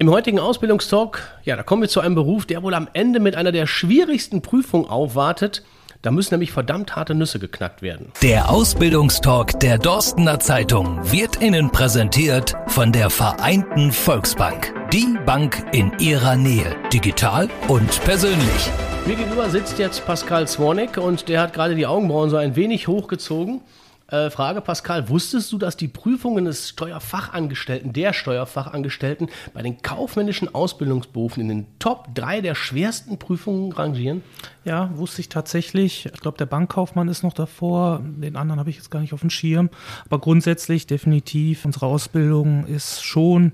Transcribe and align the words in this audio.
Im 0.00 0.10
heutigen 0.10 0.38
Ausbildungstalk, 0.38 1.40
ja, 1.42 1.56
da 1.56 1.64
kommen 1.64 1.82
wir 1.82 1.88
zu 1.88 1.98
einem 1.98 2.14
Beruf, 2.14 2.46
der 2.46 2.62
wohl 2.62 2.74
am 2.74 2.86
Ende 2.92 3.18
mit 3.18 3.34
einer 3.34 3.50
der 3.50 3.66
schwierigsten 3.66 4.42
Prüfungen 4.42 4.88
aufwartet. 4.88 5.64
Da 6.02 6.12
müssen 6.12 6.34
nämlich 6.34 6.52
verdammt 6.52 6.94
harte 6.94 7.16
Nüsse 7.16 7.40
geknackt 7.40 7.82
werden. 7.82 8.12
Der 8.22 8.48
Ausbildungstalk 8.48 9.58
der 9.58 9.76
Dorstener 9.76 10.38
Zeitung 10.38 11.00
wird 11.10 11.42
Ihnen 11.42 11.72
präsentiert 11.72 12.54
von 12.68 12.92
der 12.92 13.10
Vereinten 13.10 13.90
Volksbank. 13.90 14.72
Die 14.92 15.18
Bank 15.26 15.66
in 15.72 15.90
Ihrer 15.98 16.36
Nähe, 16.36 16.76
digital 16.92 17.48
und 17.66 18.00
persönlich. 18.04 18.70
Mir 19.04 19.16
gegenüber 19.16 19.50
sitzt 19.50 19.80
jetzt 19.80 20.06
Pascal 20.06 20.46
Zwornek 20.46 20.98
und 20.98 21.28
der 21.28 21.40
hat 21.40 21.54
gerade 21.54 21.74
die 21.74 21.86
Augenbrauen 21.88 22.30
so 22.30 22.36
ein 22.36 22.54
wenig 22.54 22.86
hochgezogen. 22.86 23.62
Äh, 24.10 24.30
Frage, 24.30 24.62
Pascal, 24.62 25.10
wusstest 25.10 25.52
du, 25.52 25.58
dass 25.58 25.76
die 25.76 25.86
Prüfungen 25.86 26.46
des 26.46 26.70
Steuerfachangestellten, 26.70 27.92
der 27.92 28.14
Steuerfachangestellten 28.14 29.28
bei 29.52 29.60
den 29.60 29.82
kaufmännischen 29.82 30.54
Ausbildungsberufen 30.54 31.42
in 31.42 31.48
den 31.48 31.66
Top 31.78 32.14
3 32.14 32.40
der 32.40 32.54
schwersten 32.54 33.18
Prüfungen 33.18 33.70
rangieren? 33.70 34.22
Ja, 34.64 34.90
wusste 34.96 35.20
ich 35.20 35.28
tatsächlich. 35.28 36.06
Ich 36.06 36.20
glaube, 36.20 36.38
der 36.38 36.46
Bankkaufmann 36.46 37.08
ist 37.08 37.22
noch 37.22 37.34
davor. 37.34 38.00
Den 38.02 38.36
anderen 38.36 38.58
habe 38.58 38.70
ich 38.70 38.76
jetzt 38.76 38.90
gar 38.90 39.00
nicht 39.00 39.12
auf 39.12 39.20
dem 39.20 39.30
Schirm. 39.30 39.68
Aber 40.06 40.20
grundsätzlich 40.20 40.86
definitiv, 40.86 41.66
unsere 41.66 41.84
Ausbildung 41.84 42.64
ist 42.64 43.04
schon 43.04 43.52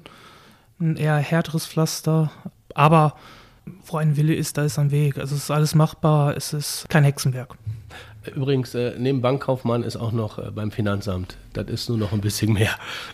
ein 0.79 0.97
eher 0.97 1.17
härteres 1.17 1.67
Pflaster. 1.67 2.31
Aber 2.75 3.17
wo 3.87 3.97
ein 3.97 4.17
Wille 4.17 4.35
ist, 4.35 4.57
da 4.57 4.65
ist 4.65 4.79
ein 4.79 4.93
Weg. 4.93 5.19
Also 5.19 5.35
es 5.35 5.45
ist 5.45 5.51
alles 5.51 5.75
machbar, 5.75 6.37
es 6.37 6.53
ist 6.53 6.87
kein 6.89 7.03
Hexenwerk. 7.03 7.57
Übrigens, 8.35 8.75
äh, 8.75 8.95
neben 8.99 9.21
Bankkaufmann 9.21 9.83
ist 9.83 9.97
auch 9.97 10.13
noch 10.13 10.39
äh, 10.39 10.51
beim 10.51 10.71
Finanzamt. 10.71 11.37
Das 11.53 11.67
ist 11.69 11.89
nur 11.89 11.99
noch 11.99 12.13
ein 12.13 12.21
bisschen 12.21 12.53
mehr. 12.53 12.71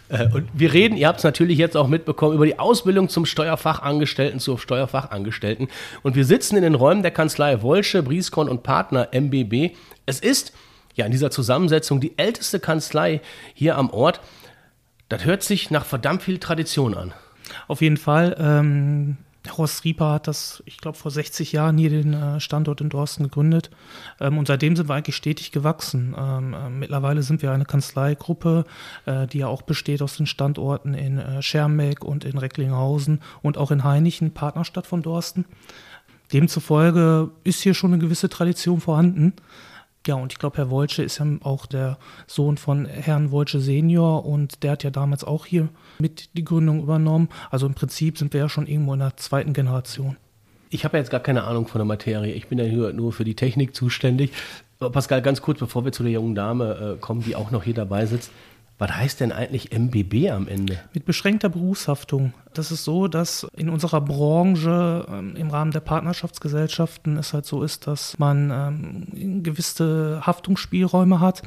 Äh, 0.08 0.28
und 0.32 0.48
wir 0.52 0.72
reden, 0.72 0.96
ihr 0.96 1.08
habt 1.08 1.18
es 1.18 1.24
natürlich 1.24 1.58
jetzt 1.58 1.76
auch 1.76 1.88
mitbekommen, 1.88 2.34
über 2.34 2.46
die 2.46 2.58
Ausbildung 2.58 3.08
zum 3.08 3.26
Steuerfachangestellten, 3.26 4.40
zur 4.40 4.58
Steuerfachangestellten. 4.58 5.68
Und 6.02 6.16
wir 6.16 6.24
sitzen 6.24 6.56
in 6.56 6.62
den 6.62 6.74
Räumen 6.74 7.02
der 7.02 7.10
Kanzlei 7.10 7.62
Wolsche, 7.62 8.02
Brieskon 8.02 8.48
und 8.48 8.62
Partner 8.62 9.08
MBB. 9.12 9.74
Es 10.06 10.20
ist 10.20 10.52
ja 10.94 11.06
in 11.06 11.12
dieser 11.12 11.30
Zusammensetzung 11.30 12.00
die 12.00 12.16
älteste 12.18 12.60
Kanzlei 12.60 13.20
hier 13.54 13.76
am 13.76 13.90
Ort. 13.90 14.20
Das 15.08 15.24
hört 15.24 15.42
sich 15.42 15.70
nach 15.70 15.84
verdammt 15.84 16.22
viel 16.22 16.38
Tradition 16.38 16.94
an. 16.94 17.12
Auf 17.68 17.80
jeden 17.80 17.96
Fall. 17.96 18.36
Ähm 18.38 19.16
Horst 19.48 19.84
Rieper 19.84 20.12
hat 20.12 20.28
das, 20.28 20.62
ich 20.66 20.78
glaube, 20.78 20.98
vor 20.98 21.10
60 21.10 21.52
Jahren 21.52 21.78
hier 21.78 21.88
den 21.88 22.12
äh, 22.12 22.40
Standort 22.40 22.80
in 22.80 22.90
Dorsten 22.90 23.24
gegründet. 23.24 23.70
Ähm, 24.20 24.36
und 24.36 24.46
seitdem 24.46 24.76
sind 24.76 24.88
wir 24.88 24.94
eigentlich 24.94 25.16
stetig 25.16 25.50
gewachsen. 25.50 26.14
Ähm, 26.18 26.54
äh, 26.54 26.68
mittlerweile 26.68 27.22
sind 27.22 27.40
wir 27.40 27.50
eine 27.50 27.64
Kanzleigruppe, 27.64 28.66
äh, 29.06 29.26
die 29.26 29.38
ja 29.38 29.46
auch 29.46 29.62
besteht 29.62 30.02
aus 30.02 30.16
den 30.16 30.26
Standorten 30.26 30.92
in 30.92 31.18
äh, 31.18 31.40
Schermbeck 31.40 32.04
und 32.04 32.24
in 32.24 32.36
Recklinghausen 32.36 33.22
und 33.40 33.56
auch 33.56 33.70
in 33.70 33.82
Heinichen, 33.82 34.32
Partnerstadt 34.32 34.86
von 34.86 35.02
Dorsten. 35.02 35.46
Demzufolge 36.32 37.30
ist 37.42 37.62
hier 37.62 37.74
schon 37.74 37.92
eine 37.92 38.02
gewisse 38.02 38.28
Tradition 38.28 38.80
vorhanden. 38.80 39.32
Ja, 40.06 40.14
und 40.14 40.32
ich 40.32 40.38
glaube, 40.38 40.56
Herr 40.56 40.70
Wolsche 40.70 41.02
ist 41.02 41.18
ja 41.18 41.26
auch 41.42 41.66
der 41.66 41.98
Sohn 42.26 42.56
von 42.56 42.86
Herrn 42.86 43.30
Wolsche 43.30 43.60
Senior 43.60 44.24
und 44.24 44.62
der 44.62 44.72
hat 44.72 44.82
ja 44.82 44.90
damals 44.90 45.24
auch 45.24 45.44
hier 45.44 45.68
mit 45.98 46.36
die 46.36 46.44
Gründung 46.44 46.82
übernommen. 46.82 47.28
Also 47.50 47.66
im 47.66 47.74
Prinzip 47.74 48.16
sind 48.16 48.32
wir 48.32 48.40
ja 48.40 48.48
schon 48.48 48.66
irgendwo 48.66 48.94
in 48.94 49.00
der 49.00 49.16
zweiten 49.18 49.52
Generation. 49.52 50.16
Ich 50.70 50.84
habe 50.84 50.96
ja 50.96 51.02
jetzt 51.02 51.10
gar 51.10 51.20
keine 51.20 51.44
Ahnung 51.44 51.66
von 51.66 51.80
der 51.80 51.86
Materie. 51.86 52.32
Ich 52.32 52.46
bin 52.46 52.58
ja 52.58 52.64
hier 52.64 52.92
nur 52.92 53.12
für 53.12 53.24
die 53.24 53.34
Technik 53.34 53.74
zuständig. 53.74 54.32
Pascal, 54.78 55.20
ganz 55.20 55.42
kurz, 55.42 55.58
bevor 55.58 55.84
wir 55.84 55.92
zu 55.92 56.02
der 56.02 56.12
jungen 56.12 56.34
Dame 56.34 56.96
äh, 56.96 57.00
kommen, 57.00 57.22
die 57.22 57.36
auch 57.36 57.50
noch 57.50 57.64
hier 57.64 57.74
dabei 57.74 58.06
sitzt. 58.06 58.30
Was 58.78 58.96
heißt 58.96 59.20
denn 59.20 59.30
eigentlich 59.30 59.72
MBB 59.78 60.30
am 60.30 60.48
Ende? 60.48 60.78
Mit 60.94 61.04
beschränkter 61.04 61.50
Berufshaftung. 61.50 62.32
Das 62.54 62.72
ist 62.72 62.84
so, 62.84 63.06
dass 63.06 63.46
in 63.56 63.68
unserer 63.68 64.00
Branche 64.00 65.06
ähm, 65.08 65.36
im 65.36 65.50
Rahmen 65.50 65.70
der 65.70 65.80
Partnerschaftsgesellschaften 65.80 67.16
es 67.16 67.32
halt 67.32 67.46
so 67.46 67.62
ist, 67.62 67.86
dass 67.86 68.18
man 68.18 68.50
ähm, 68.50 69.42
gewisse 69.42 70.22
Haftungsspielräume 70.26 71.20
hat 71.20 71.42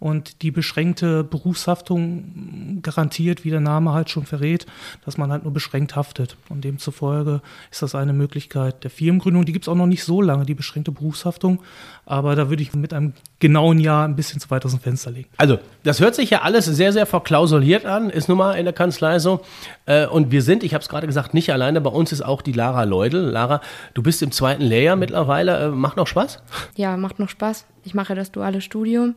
und 0.00 0.42
die 0.42 0.50
beschränkte 0.50 1.24
Berufshaftung 1.24 2.80
garantiert, 2.82 3.44
wie 3.44 3.50
der 3.50 3.60
Name 3.60 3.92
halt 3.92 4.10
schon 4.10 4.26
verrät, 4.26 4.66
dass 5.04 5.16
man 5.16 5.30
halt 5.30 5.44
nur 5.44 5.52
beschränkt 5.52 5.96
haftet. 5.96 6.36
Und 6.48 6.64
demzufolge 6.64 7.40
ist 7.70 7.82
das 7.82 7.94
eine 7.94 8.12
Möglichkeit 8.12 8.84
der 8.84 8.90
Firmengründung. 8.90 9.44
Die 9.44 9.52
gibt 9.52 9.64
es 9.64 9.68
auch 9.68 9.74
noch 9.74 9.86
nicht 9.86 10.04
so 10.04 10.22
lange, 10.22 10.44
die 10.44 10.54
beschränkte 10.54 10.92
Berufshaftung. 10.92 11.60
Aber 12.06 12.36
da 12.36 12.48
würde 12.48 12.62
ich 12.62 12.74
mit 12.74 12.94
einem 12.94 13.12
genauen 13.40 13.78
Jahr 13.78 14.06
ein 14.06 14.16
bisschen 14.16 14.40
zu 14.40 14.50
weit 14.50 14.64
aus 14.64 14.70
dem 14.70 14.80
Fenster 14.80 15.10
legen. 15.10 15.28
Also, 15.36 15.58
das 15.82 16.00
hört 16.00 16.14
sich 16.14 16.30
ja 16.30 16.42
alles 16.42 16.64
sehr, 16.66 16.92
sehr 16.92 17.06
verklausuliert 17.06 17.84
an, 17.84 18.10
ist 18.10 18.28
nun 18.28 18.38
mal 18.38 18.52
in 18.54 18.64
der 18.64 18.74
Kanzlei 18.74 19.18
so. 19.18 19.40
Äh, 19.86 20.06
und 20.06 20.30
wir 20.30 20.42
sind, 20.48 20.64
ich 20.64 20.74
habe 20.74 20.82
es 20.82 20.88
gerade 20.88 21.06
gesagt, 21.06 21.34
nicht 21.34 21.52
alleine. 21.52 21.80
Bei 21.80 21.90
uns 21.90 22.10
ist 22.10 22.22
auch 22.22 22.42
die 22.42 22.52
Lara 22.52 22.84
Leudel. 22.84 23.30
Lara, 23.30 23.60
du 23.94 24.02
bist 24.02 24.22
im 24.22 24.32
zweiten 24.32 24.62
Lehrjahr 24.62 24.96
mittlerweile. 24.96 25.66
Äh, 25.66 25.68
macht 25.68 25.96
noch 25.96 26.06
Spaß? 26.06 26.42
Ja, 26.74 26.96
macht 26.96 27.18
noch 27.18 27.28
Spaß. 27.28 27.66
Ich 27.84 27.94
mache 27.94 28.14
das 28.14 28.32
duale 28.32 28.60
Studium. 28.60 29.14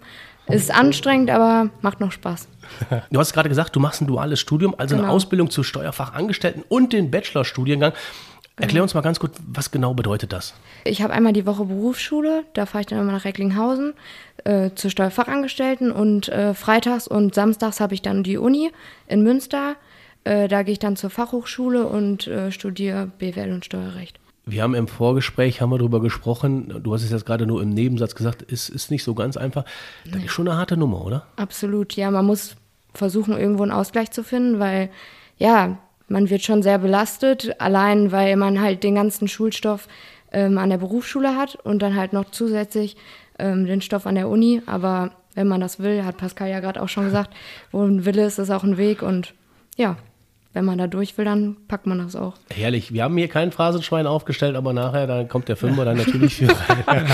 Ist 0.48 0.74
anstrengend, 0.74 1.30
aber 1.30 1.70
macht 1.82 2.00
noch 2.00 2.12
Spaß. 2.12 2.48
Du 3.12 3.20
hast 3.20 3.34
gerade 3.34 3.48
gesagt, 3.48 3.76
du 3.76 3.80
machst 3.80 4.02
ein 4.02 4.08
duales 4.08 4.40
Studium, 4.40 4.76
also 4.78 4.96
genau. 4.96 5.08
eine 5.08 5.14
Ausbildung 5.14 5.50
zu 5.50 5.64
Steuerfachangestellten 5.64 6.64
und 6.68 6.94
den 6.94 7.10
Bachelorstudiengang. 7.12 7.94
Erklär 8.58 8.68
genau. 8.68 8.84
uns 8.84 8.94
mal 8.94 9.02
ganz 9.02 9.20
gut, 9.20 9.32
was 9.48 9.72
genau 9.72 9.94
bedeutet 9.94 10.34
das? 10.34 10.54
Ich 10.84 11.02
habe 11.02 11.14
einmal 11.14 11.34
die 11.34 11.46
Woche 11.46 11.66
Berufsschule, 11.66 12.44
da 12.54 12.66
fahre 12.66 12.82
ich 12.82 12.88
dann 12.88 13.00
immer 13.00 13.14
nach 13.14 13.24
Recklinghausen 13.24 13.94
äh, 14.44 14.72
zu 14.76 14.90
Steuerfachangestellten 14.90 15.92
und 15.92 16.28
äh, 16.30 16.54
freitags 16.54 17.08
und 17.08 17.34
samstags 17.34 17.80
habe 17.80 17.94
ich 17.94 18.02
dann 18.02 18.24
die 18.24 18.38
Uni 18.38 18.72
in 19.08 19.24
Münster. 19.24 19.76
Äh, 20.24 20.48
da 20.48 20.64
gehe 20.64 20.74
ich 20.74 20.80
dann 20.80 20.96
zur 20.96 21.10
Fachhochschule 21.10 21.88
und 21.88 22.28
äh, 22.28 22.52
studiere 22.52 23.08
BWL 23.18 23.54
und 23.54 23.66
Steuerrecht. 23.66 24.20
Wir 24.46 24.64
haben 24.64 24.74
im 24.74 24.88
Vorgespräch 24.88 25.62
haben 25.62 25.70
wir 25.70 25.78
darüber 25.78 26.02
gesprochen. 26.02 26.82
Du 26.84 26.94
hast 26.94 27.04
es 27.04 27.12
jetzt 27.12 27.26
gerade 27.26 27.46
nur 27.46 27.62
im 27.62 27.70
Nebensatz 27.70 28.16
gesagt. 28.16 28.52
Es 28.52 28.70
ist 28.70 28.90
nicht 28.90 29.04
so 29.04 29.14
ganz 29.14 29.38
einfach. 29.38 29.66
Das 30.06 30.16
nee. 30.16 30.26
ist 30.26 30.32
schon 30.32 30.48
eine 30.48 30.58
harte 30.58 30.78
Nummer, 30.78 31.06
oder? 31.06 31.26
Absolut. 31.36 31.96
Ja, 31.96 32.10
man 32.10 32.26
muss 32.26 32.56
versuchen, 32.94 33.38
irgendwo 33.38 33.64
einen 33.64 33.72
Ausgleich 33.72 34.12
zu 34.12 34.24
finden, 34.24 34.60
weil 34.60 34.90
ja, 35.38 35.78
man 36.08 36.30
wird 36.30 36.42
schon 36.42 36.64
sehr 36.64 36.80
belastet, 36.80 37.56
allein 37.60 38.12
weil 38.12 38.36
man 38.36 38.60
halt 38.60 38.84
den 38.84 38.96
ganzen 38.96 39.28
Schulstoff 39.28 39.88
ähm, 40.32 40.58
an 40.58 40.70
der 40.70 40.78
Berufsschule 40.78 41.38
hat 41.38 41.56
und 41.56 41.82
dann 41.82 41.96
halt 41.96 42.14
noch 42.14 42.32
zusätzlich 42.32 42.98
ähm, 43.40 43.66
den 43.66 43.82
Stoff 43.82 44.06
an 44.06 44.16
der 44.16 44.28
Uni. 44.28 44.62
Aber 44.66 45.12
wenn 45.36 45.48
man 45.48 45.62
das 45.62 45.80
will, 45.80 46.04
hat 46.04 46.18
Pascal 46.18 46.50
ja 46.50 46.60
gerade 46.60 46.82
auch 46.82 46.90
schon 46.90 47.06
gesagt, 47.06 47.34
wo 47.72 47.84
ein 47.84 48.06
Wille 48.06 48.26
ist, 48.26 48.40
ist 48.40 48.50
auch 48.50 48.64
ein 48.64 48.78
Weg 48.78 49.02
und 49.02 49.34
ja, 49.78 49.98
wenn 50.54 50.66
man 50.66 50.78
da 50.78 50.88
durch 50.88 51.18
will, 51.18 51.26
dann 51.26 51.56
packt 51.68 51.88
man 51.88 52.00
das 52.00 52.16
auch. 52.16 52.36
Herrlich. 52.54 52.94
Wir 52.94 53.04
haben 53.04 53.18
hier 53.18 53.30
kein 53.30 53.52
Phrasenschwein 53.52 54.06
aufgestellt, 54.06 54.56
aber 54.56 54.74
nachher, 54.74 55.08
dann 55.08 55.30
kommt 55.30 55.48
der 55.48 55.56
Fünfer 55.56 55.86
dann 55.86 55.98
natürlich 55.98 56.36
für 56.36 56.50
rein. 56.88 57.06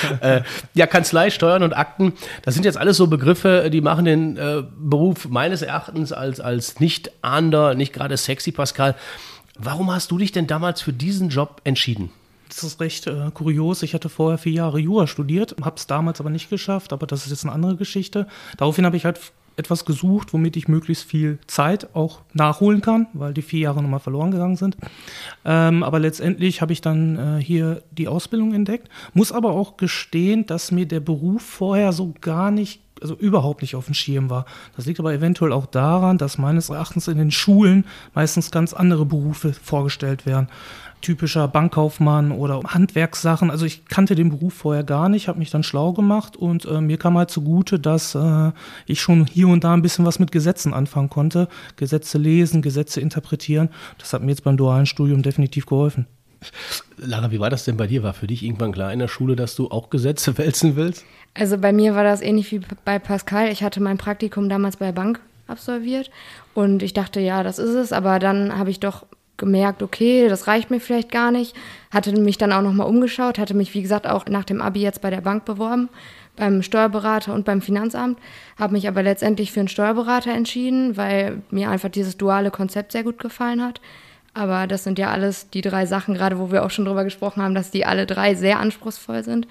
äh, 0.20 0.42
ja, 0.74 0.86
Kanzlei, 0.86 1.30
Steuern 1.30 1.62
und 1.62 1.74
Akten, 1.74 2.12
das 2.42 2.54
sind 2.54 2.64
jetzt 2.64 2.76
alles 2.76 2.96
so 2.96 3.06
Begriffe, 3.06 3.70
die 3.70 3.80
machen 3.80 4.04
den 4.04 4.36
äh, 4.36 4.64
Beruf 4.78 5.28
meines 5.28 5.62
Erachtens 5.62 6.12
als, 6.12 6.40
als 6.40 6.80
nicht 6.80 7.12
ahnder, 7.22 7.74
nicht 7.74 7.92
gerade 7.92 8.16
sexy, 8.16 8.50
Pascal. 8.50 8.96
Warum 9.58 9.90
hast 9.92 10.10
du 10.10 10.18
dich 10.18 10.32
denn 10.32 10.46
damals 10.46 10.82
für 10.82 10.92
diesen 10.92 11.28
Job 11.28 11.60
entschieden? 11.64 12.10
Das 12.48 12.62
ist 12.62 12.80
recht 12.80 13.06
äh, 13.06 13.30
kurios. 13.32 13.82
Ich 13.82 13.94
hatte 13.94 14.08
vorher 14.08 14.38
vier 14.38 14.52
Jahre 14.52 14.78
Jura 14.78 15.06
studiert, 15.06 15.56
habe 15.62 15.76
es 15.76 15.86
damals 15.86 16.20
aber 16.20 16.30
nicht 16.30 16.50
geschafft, 16.50 16.92
aber 16.92 17.06
das 17.06 17.24
ist 17.24 17.30
jetzt 17.30 17.44
eine 17.44 17.52
andere 17.52 17.76
Geschichte. 17.76 18.26
Daraufhin 18.56 18.84
habe 18.84 18.96
ich 18.96 19.04
halt 19.04 19.20
etwas 19.56 19.84
gesucht, 19.84 20.32
womit 20.32 20.56
ich 20.56 20.68
möglichst 20.68 21.04
viel 21.04 21.38
Zeit 21.46 21.94
auch 21.94 22.20
nachholen 22.32 22.82
kann, 22.82 23.06
weil 23.14 23.32
die 23.32 23.42
vier 23.42 23.60
Jahre 23.60 23.82
nochmal 23.82 24.00
verloren 24.00 24.30
gegangen 24.30 24.56
sind. 24.56 24.76
Ähm, 25.44 25.82
aber 25.82 25.98
letztendlich 25.98 26.60
habe 26.60 26.72
ich 26.72 26.80
dann 26.80 27.18
äh, 27.38 27.42
hier 27.42 27.82
die 27.90 28.08
Ausbildung 28.08 28.52
entdeckt, 28.52 28.88
muss 29.14 29.32
aber 29.32 29.52
auch 29.52 29.76
gestehen, 29.76 30.46
dass 30.46 30.72
mir 30.72 30.86
der 30.86 31.00
Beruf 31.00 31.42
vorher 31.42 31.92
so 31.92 32.14
gar 32.20 32.50
nicht 32.50 32.80
also 33.00 33.14
überhaupt 33.14 33.62
nicht 33.62 33.76
auf 33.76 33.86
dem 33.86 33.94
Schirm 33.94 34.30
war. 34.30 34.46
Das 34.76 34.86
liegt 34.86 35.00
aber 35.00 35.12
eventuell 35.12 35.52
auch 35.52 35.66
daran, 35.66 36.18
dass 36.18 36.38
meines 36.38 36.70
Erachtens 36.70 37.08
in 37.08 37.18
den 37.18 37.30
Schulen 37.30 37.84
meistens 38.14 38.50
ganz 38.50 38.72
andere 38.72 39.04
Berufe 39.04 39.52
vorgestellt 39.52 40.26
werden 40.26 40.48
typischer 41.00 41.46
Bankkaufmann 41.46 42.32
oder 42.32 42.60
Handwerkssachen. 42.66 43.50
Also 43.50 43.64
ich 43.64 43.84
kannte 43.86 44.14
den 44.14 44.30
Beruf 44.30 44.54
vorher 44.54 44.82
gar 44.82 45.08
nicht, 45.08 45.28
habe 45.28 45.38
mich 45.38 45.50
dann 45.50 45.62
schlau 45.62 45.92
gemacht 45.92 46.36
und 46.36 46.64
äh, 46.64 46.80
mir 46.80 46.96
kam 46.98 47.16
halt 47.16 47.30
zugute, 47.30 47.78
dass 47.78 48.14
äh, 48.14 48.52
ich 48.86 49.00
schon 49.00 49.26
hier 49.26 49.48
und 49.48 49.64
da 49.64 49.74
ein 49.74 49.82
bisschen 49.82 50.04
was 50.04 50.18
mit 50.18 50.32
Gesetzen 50.32 50.74
anfangen 50.74 51.10
konnte. 51.10 51.48
Gesetze 51.76 52.18
lesen, 52.18 52.62
Gesetze 52.62 53.00
interpretieren. 53.00 53.68
Das 53.98 54.12
hat 54.12 54.22
mir 54.22 54.30
jetzt 54.30 54.44
beim 54.44 54.56
dualen 54.56 54.86
Studium 54.86 55.22
definitiv 55.22 55.66
geholfen. 55.66 56.06
Lara, 56.96 57.30
wie 57.30 57.40
war 57.40 57.50
das 57.50 57.64
denn 57.64 57.76
bei 57.76 57.86
dir? 57.86 58.02
War 58.02 58.14
für 58.14 58.26
dich 58.26 58.42
irgendwann 58.42 58.72
klar 58.72 58.92
in 58.92 58.98
der 58.98 59.08
Schule, 59.08 59.36
dass 59.36 59.54
du 59.54 59.70
auch 59.70 59.90
Gesetze 59.90 60.38
wälzen 60.38 60.76
willst? 60.76 61.04
Also 61.38 61.58
bei 61.58 61.72
mir 61.72 61.94
war 61.94 62.04
das 62.04 62.22
ähnlich 62.22 62.50
wie 62.50 62.60
bei 62.84 62.98
Pascal. 62.98 63.50
Ich 63.50 63.62
hatte 63.62 63.82
mein 63.82 63.98
Praktikum 63.98 64.48
damals 64.48 64.78
bei 64.78 64.86
der 64.86 64.92
Bank 64.92 65.20
absolviert 65.46 66.10
und 66.54 66.82
ich 66.82 66.94
dachte, 66.94 67.20
ja, 67.20 67.42
das 67.42 67.58
ist 67.58 67.74
es, 67.74 67.92
aber 67.92 68.18
dann 68.18 68.58
habe 68.58 68.70
ich 68.70 68.80
doch 68.80 69.04
gemerkt, 69.36 69.82
okay, 69.82 70.28
das 70.28 70.46
reicht 70.46 70.70
mir 70.70 70.80
vielleicht 70.80 71.12
gar 71.12 71.30
nicht. 71.30 71.54
Hatte 71.90 72.18
mich 72.18 72.38
dann 72.38 72.52
auch 72.52 72.62
nochmal 72.62 72.88
umgeschaut, 72.88 73.38
hatte 73.38 73.54
mich, 73.54 73.74
wie 73.74 73.82
gesagt, 73.82 74.06
auch 74.06 74.24
nach 74.26 74.44
dem 74.44 74.62
Abi 74.62 74.80
jetzt 74.80 75.02
bei 75.02 75.10
der 75.10 75.20
Bank 75.20 75.44
beworben, 75.44 75.90
beim 76.36 76.62
Steuerberater 76.62 77.34
und 77.34 77.44
beim 77.44 77.60
Finanzamt, 77.60 78.18
habe 78.58 78.72
mich 78.72 78.88
aber 78.88 79.02
letztendlich 79.02 79.52
für 79.52 79.60
einen 79.60 79.68
Steuerberater 79.68 80.32
entschieden, 80.32 80.96
weil 80.96 81.42
mir 81.50 81.70
einfach 81.70 81.90
dieses 81.90 82.16
duale 82.16 82.50
Konzept 82.50 82.92
sehr 82.92 83.04
gut 83.04 83.18
gefallen 83.18 83.62
hat. 83.62 83.80
Aber 84.32 84.66
das 84.66 84.84
sind 84.84 84.98
ja 84.98 85.10
alles 85.10 85.50
die 85.50 85.62
drei 85.62 85.86
Sachen, 85.86 86.14
gerade 86.14 86.38
wo 86.38 86.50
wir 86.50 86.64
auch 86.64 86.70
schon 86.70 86.84
drüber 86.86 87.04
gesprochen 87.04 87.42
haben, 87.42 87.54
dass 87.54 87.70
die 87.70 87.86
alle 87.86 88.06
drei 88.06 88.34
sehr 88.34 88.58
anspruchsvoll 88.58 89.22
sind. 89.22 89.46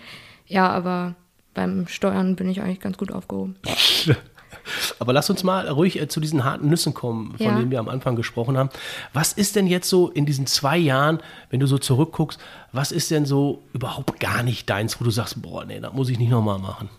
Ja, 0.48 0.70
aber 0.70 1.16
beim 1.56 1.88
Steuern 1.88 2.36
bin 2.36 2.48
ich 2.50 2.62
eigentlich 2.62 2.80
ganz 2.82 2.98
gut 2.98 3.12
aufgehoben. 3.12 3.56
Aber 5.00 5.14
lass 5.14 5.30
uns 5.30 5.44
mal 5.44 5.68
ruhig 5.68 6.00
äh, 6.02 6.08
zu 6.08 6.20
diesen 6.20 6.44
harten 6.44 6.70
Nüssen 6.70 6.94
kommen, 6.94 7.36
von 7.38 7.46
Ja. 7.46 7.56
denen 7.58 7.72
wir 7.72 7.80
am 7.80 7.90
Anfang 7.90 8.16
gesprochen 8.16 8.58
haben. 8.58 8.70
Was 9.14 9.34
ist 9.34 9.56
denn 9.56 9.68
jetzt 9.68 9.90
so 9.90 10.10
in 10.10 10.26
diesen 10.26 10.48
zwei 10.48 10.78
Jahren, 10.78 11.20
wenn 11.50 11.60
du 11.60 11.68
so 11.68 11.78
zurückguckst, 11.78 12.40
was 12.72 12.92
ist 12.92 13.12
denn 13.12 13.26
so 13.26 13.62
überhaupt 13.74 14.20
gar 14.20 14.44
nicht 14.44 14.70
deins, 14.70 15.00
wo 15.00 15.04
du 15.04 15.12
sagst, 15.12 15.42
boah, 15.42 15.66
nee, 15.66 15.80
das 15.80 15.94
muss 15.94 16.10
ich 16.10 16.18
nicht 16.20 16.32
nochmal 16.32 16.60
machen? 16.60 16.90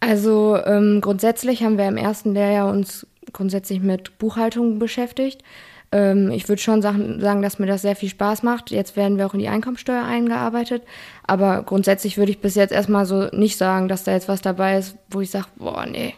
Also 0.00 0.56
ähm, 0.64 1.00
grundsätzlich 1.02 1.62
haben 1.62 1.76
wir 1.76 1.86
im 1.86 1.98
ersten 1.98 2.32
Lehrjahr 2.32 2.70
uns 2.70 3.06
grundsätzlich 3.32 3.80
mit 3.80 4.16
Buchhaltung 4.18 4.78
beschäftigt. 4.78 5.42
Ähm, 5.92 6.30
ich 6.30 6.48
würde 6.48 6.62
schon 6.62 6.82
sagen, 6.82 7.42
dass 7.42 7.58
mir 7.58 7.66
das 7.66 7.82
sehr 7.82 7.96
viel 7.96 8.08
Spaß 8.08 8.42
macht. 8.42 8.70
Jetzt 8.70 8.96
werden 8.96 9.18
wir 9.18 9.26
auch 9.26 9.34
in 9.34 9.40
die 9.40 9.48
Einkommensteuer 9.48 10.04
eingearbeitet. 10.04 10.82
Aber 11.26 11.62
grundsätzlich 11.62 12.16
würde 12.16 12.30
ich 12.30 12.40
bis 12.40 12.54
jetzt 12.54 12.72
erstmal 12.72 13.06
so 13.06 13.28
nicht 13.32 13.56
sagen, 13.56 13.88
dass 13.88 14.04
da 14.04 14.12
jetzt 14.12 14.28
was 14.28 14.42
dabei 14.42 14.78
ist, 14.78 14.96
wo 15.10 15.20
ich 15.20 15.30
sage, 15.30 15.46
boah, 15.56 15.86
nee, 15.86 16.14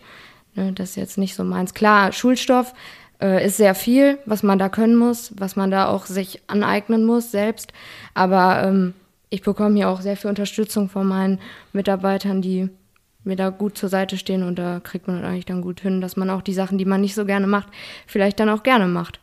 ne, 0.55 0.73
das 0.73 0.91
ist 0.91 0.97
jetzt 0.97 1.19
nicht 1.19 1.35
so 1.35 1.45
meins. 1.45 1.75
Klar, 1.75 2.13
Schulstoff 2.13 2.75
äh, 3.21 3.45
ist 3.47 3.57
sehr 3.57 3.75
viel, 3.75 4.19
was 4.27 4.43
man 4.43 4.59
da 4.59 4.69
können 4.69 4.97
muss, 4.97 5.33
was 5.39 5.57
man 5.57 5.71
da 5.71 5.89
auch 5.89 6.07
sich 6.07 6.43
aneignen 6.49 7.05
muss 7.05 7.31
selbst. 7.31 7.73
Aber 8.15 8.63
ähm, 8.65 8.95
ich 9.31 9.43
bekomme 9.43 9.77
hier 9.77 9.89
auch 9.89 10.03
sehr 10.03 10.17
viel 10.19 10.29
Unterstützung 10.29 10.91
von 10.91 11.07
meinen 11.07 11.39
Mitarbeitern, 11.73 12.43
die 12.43 12.69
mir 13.25 13.37
da 13.37 13.51
gut 13.51 13.79
zur 13.79 13.89
Seite 13.89 14.19
stehen 14.19 14.43
und 14.43 14.59
da 14.59 14.81
kriegt 14.81 15.07
man 15.07 15.25
eigentlich 15.25 15.47
dann 15.47 15.63
gut 15.63 15.81
hin, 15.81 16.01
dass 16.01 16.17
man 16.17 16.29
auch 16.29 16.43
die 16.43 16.53
Sachen, 16.53 16.77
die 16.77 16.85
man 16.85 17.01
nicht 17.01 17.15
so 17.15 17.25
gerne 17.25 17.47
macht, 17.47 17.69
vielleicht 18.07 18.41
dann 18.41 18.49
auch 18.49 18.63
gerne 18.65 18.89
macht. 18.89 19.22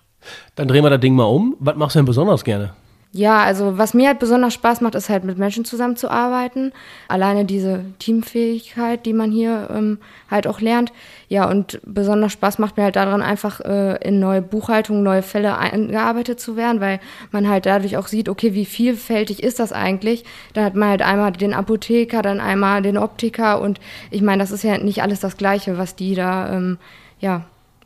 Dann 0.56 0.68
drehen 0.68 0.84
wir 0.84 0.90
das 0.90 1.00
Ding 1.00 1.16
mal 1.16 1.24
um. 1.24 1.56
Was 1.60 1.76
machst 1.76 1.96
du 1.96 2.00
denn 2.00 2.06
besonders 2.06 2.44
gerne? 2.44 2.74
Ja, 3.12 3.42
also 3.42 3.80
was 3.80 3.96
mir 3.96 4.08
halt 4.10 4.20
besonders 4.20 4.54
Spaß 4.54 4.82
macht, 4.82 4.94
ist 4.94 5.10
halt 5.10 5.24
mit 5.24 5.40
Menschen 5.40 5.66
zusammenzuarbeiten. 5.66 6.74
Alleine 7.08 7.44
diese 7.44 7.86
Teamfähigkeit, 7.98 9.04
die 9.04 9.14
man 9.14 9.32
hier 9.32 9.68
ähm, 9.74 9.98
halt 10.30 10.46
auch 10.46 10.62
lernt. 10.62 10.94
Ja, 11.28 11.50
und 11.50 11.80
besonders 11.84 12.34
Spaß 12.34 12.60
macht 12.60 12.78
mir 12.78 12.84
halt 12.84 12.96
daran, 12.96 13.24
einfach 13.24 13.62
äh, 13.62 13.96
in 14.08 14.20
neue 14.20 14.44
Buchhaltung, 14.44 15.02
neue 15.02 15.24
Fälle 15.24 15.58
eingearbeitet 15.58 16.40
zu 16.40 16.56
werden, 16.56 16.82
weil 16.82 17.00
man 17.32 17.50
halt 17.50 17.66
dadurch 17.66 17.98
auch 17.98 18.06
sieht, 18.06 18.30
okay, 18.30 18.54
wie 18.54 18.66
vielfältig 18.66 19.42
ist 19.42 19.58
das 19.58 19.74
eigentlich. 19.74 20.24
Dann 20.54 20.66
hat 20.66 20.76
man 20.76 20.90
halt 20.90 21.02
einmal 21.02 21.32
den 21.32 21.56
Apotheker, 21.56 22.22
dann 22.22 22.40
einmal 22.40 22.84
den 22.84 22.98
Optiker 23.00 23.60
und 23.60 23.80
ich 24.12 24.22
meine, 24.22 24.44
das 24.44 24.52
ist 24.52 24.64
ja 24.64 24.78
nicht 24.78 25.02
alles 25.02 25.20
das 25.20 25.36
Gleiche, 25.36 25.80
was 25.80 25.96
die 25.96 26.14
da, 26.14 26.54
ähm, 26.54 26.78
ja, 27.20 27.46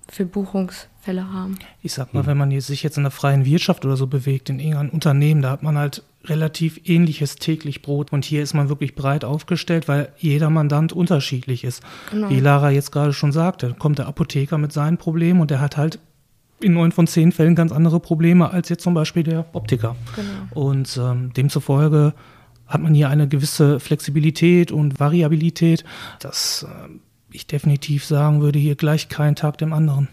für 0.10 0.26
Buchungsfälle 0.26 1.32
haben. 1.32 1.58
Ich 1.82 1.94
sag 1.94 2.14
mal, 2.14 2.26
wenn 2.26 2.38
man 2.38 2.60
sich 2.62 2.84
jetzt 2.84 2.98
in 2.98 3.04
der 3.04 3.12
freien 3.12 3.46
Wirtschaft 3.46 3.86
oder 3.86 3.98
so 3.98 4.08
bewegt, 4.08 4.50
in 4.50 4.60
irgendeinem 4.60 4.90
Unternehmen, 4.90 5.42
da 5.42 5.52
hat 5.52 5.64
man 5.64 5.78
halt 5.78 6.04
relativ 6.26 6.82
ähnliches 6.86 7.36
täglich 7.36 7.82
Brot. 7.82 8.12
Und 8.12 8.26
hier 8.26 8.44
ist 8.44 8.54
man 8.54 8.70
wirklich 8.70 8.96
breit 8.96 9.26
aufgestellt, 9.26 9.88
weil 9.88 10.14
jeder 10.18 10.50
Mandant 10.50 10.94
unterschiedlich 10.94 11.64
ist. 11.64 11.84
Wie 12.12 12.40
Lara 12.40 12.70
jetzt 12.70 12.92
gerade 12.92 13.14
schon 13.14 13.32
sagte, 13.32 13.76
kommt 13.78 14.00
der 14.00 14.08
Apotheker 14.08 14.58
mit 14.58 14.72
seinen 14.72 14.98
Problemen 14.98 15.42
und 15.42 15.52
der 15.52 15.62
hat 15.62 15.78
halt 15.78 16.00
in 16.62 16.74
neun 16.74 16.92
von 16.92 17.08
zehn 17.08 17.32
Fällen 17.32 17.56
ganz 17.56 17.72
andere 17.72 18.00
Probleme 18.00 18.50
als 18.50 18.70
jetzt 18.70 18.84
zum 18.84 18.94
Beispiel 18.94 19.24
der 19.24 19.46
Optiker. 19.54 19.96
Und 20.52 20.98
ähm, 21.02 21.34
demzufolge 21.34 22.14
hat 22.68 22.82
man 22.82 22.94
hier 22.94 23.10
eine 23.10 23.28
gewisse 23.28 23.80
Flexibilität 23.80 24.72
und 24.72 25.00
Variabilität, 25.00 25.84
dass 26.20 26.66
ähm, 26.86 27.02
ich 27.34 27.48
definitiv 27.48 28.06
sagen 28.06 28.42
würde, 28.42 28.60
hier 28.60 28.76
gleich 28.76 29.10
kein 29.10 29.36
Tag 29.36 29.58
dem 29.58 29.74
anderen. 29.74 30.08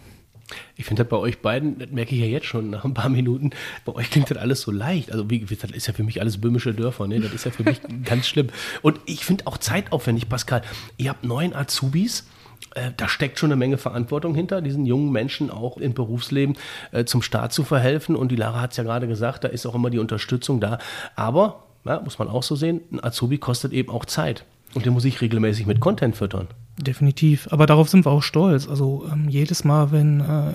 Ich 0.75 0.85
finde 0.85 1.03
das 1.03 1.09
bei 1.09 1.17
euch 1.17 1.39
beiden, 1.39 1.79
das 1.79 1.91
merke 1.91 2.15
ich 2.15 2.21
ja 2.21 2.27
jetzt 2.27 2.45
schon 2.45 2.69
nach 2.69 2.83
ein 2.83 2.93
paar 2.93 3.09
Minuten, 3.09 3.51
bei 3.85 3.93
euch 3.93 4.09
klingt 4.09 4.29
das 4.31 4.37
alles 4.37 4.61
so 4.61 4.71
leicht. 4.71 5.11
Also 5.11 5.29
wie, 5.29 5.39
das 5.39 5.71
ist 5.71 5.87
ja 5.87 5.93
für 5.93 6.03
mich 6.03 6.19
alles 6.19 6.39
böhmische 6.39 6.73
Dörfer, 6.73 7.07
ne? 7.07 7.19
Das 7.19 7.33
ist 7.33 7.45
ja 7.45 7.51
für 7.51 7.63
mich 7.63 7.79
ganz 8.03 8.27
schlimm. 8.27 8.47
Und 8.81 8.99
ich 9.05 9.25
finde 9.25 9.47
auch 9.47 9.57
zeitaufwendig, 9.57 10.27
Pascal. 10.29 10.61
Ihr 10.97 11.09
habt 11.09 11.23
neun 11.23 11.53
Azubis. 11.53 12.27
Äh, 12.75 12.91
Da 12.95 13.07
steckt 13.07 13.39
schon 13.39 13.47
eine 13.47 13.55
Menge 13.55 13.77
Verantwortung 13.77 14.35
hinter, 14.35 14.61
diesen 14.61 14.85
jungen 14.85 15.11
Menschen 15.11 15.49
auch 15.49 15.77
im 15.77 15.93
Berufsleben 15.93 16.57
äh, 16.91 17.05
zum 17.05 17.21
Staat 17.21 17.53
zu 17.53 17.63
verhelfen. 17.63 18.15
Und 18.15 18.29
die 18.31 18.35
Lara 18.35 18.61
hat 18.61 18.71
es 18.71 18.77
ja 18.77 18.83
gerade 18.83 19.07
gesagt, 19.07 19.43
da 19.43 19.47
ist 19.47 19.65
auch 19.65 19.75
immer 19.75 19.89
die 19.89 19.99
Unterstützung 19.99 20.59
da. 20.59 20.79
Aber, 21.15 21.63
ja, 21.85 22.01
muss 22.01 22.19
man 22.19 22.27
auch 22.27 22.43
so 22.43 22.55
sehen, 22.55 22.81
ein 22.91 23.03
Azubi 23.03 23.37
kostet 23.37 23.71
eben 23.71 23.89
auch 23.89 24.05
Zeit. 24.05 24.45
Und 24.73 24.85
den 24.85 24.93
muss 24.93 25.05
ich 25.05 25.21
regelmäßig 25.21 25.65
mit 25.65 25.79
Content 25.79 26.15
füttern. 26.15 26.47
Definitiv. 26.77 27.47
Aber 27.51 27.65
darauf 27.65 27.89
sind 27.89 28.05
wir 28.05 28.11
auch 28.11 28.23
stolz. 28.23 28.67
Also 28.67 29.05
ähm, 29.11 29.27
jedes 29.29 29.63
Mal, 29.63 29.91
wenn 29.91 30.21
äh, 30.21 30.53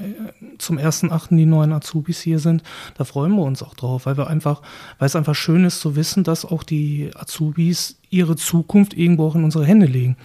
zum 0.58 0.78
ersten 0.78 1.12
Achten 1.12 1.36
die 1.36 1.46
neuen 1.46 1.72
Azubis 1.72 2.20
hier 2.20 2.38
sind, 2.38 2.62
da 2.96 3.04
freuen 3.04 3.36
wir 3.36 3.42
uns 3.42 3.62
auch 3.62 3.74
drauf, 3.74 4.06
weil 4.06 4.16
wir 4.16 4.26
einfach, 4.26 4.62
weil 4.98 5.06
es 5.06 5.16
einfach 5.16 5.34
schön 5.34 5.64
ist 5.64 5.80
zu 5.80 5.94
wissen, 5.94 6.24
dass 6.24 6.44
auch 6.44 6.62
die 6.62 7.10
Azubis 7.14 7.98
ihre 8.10 8.36
Zukunft 8.36 8.94
irgendwo 8.94 9.26
auch 9.26 9.34
in 9.34 9.44
unsere 9.44 9.64
Hände 9.64 9.86
legen. 9.86 10.16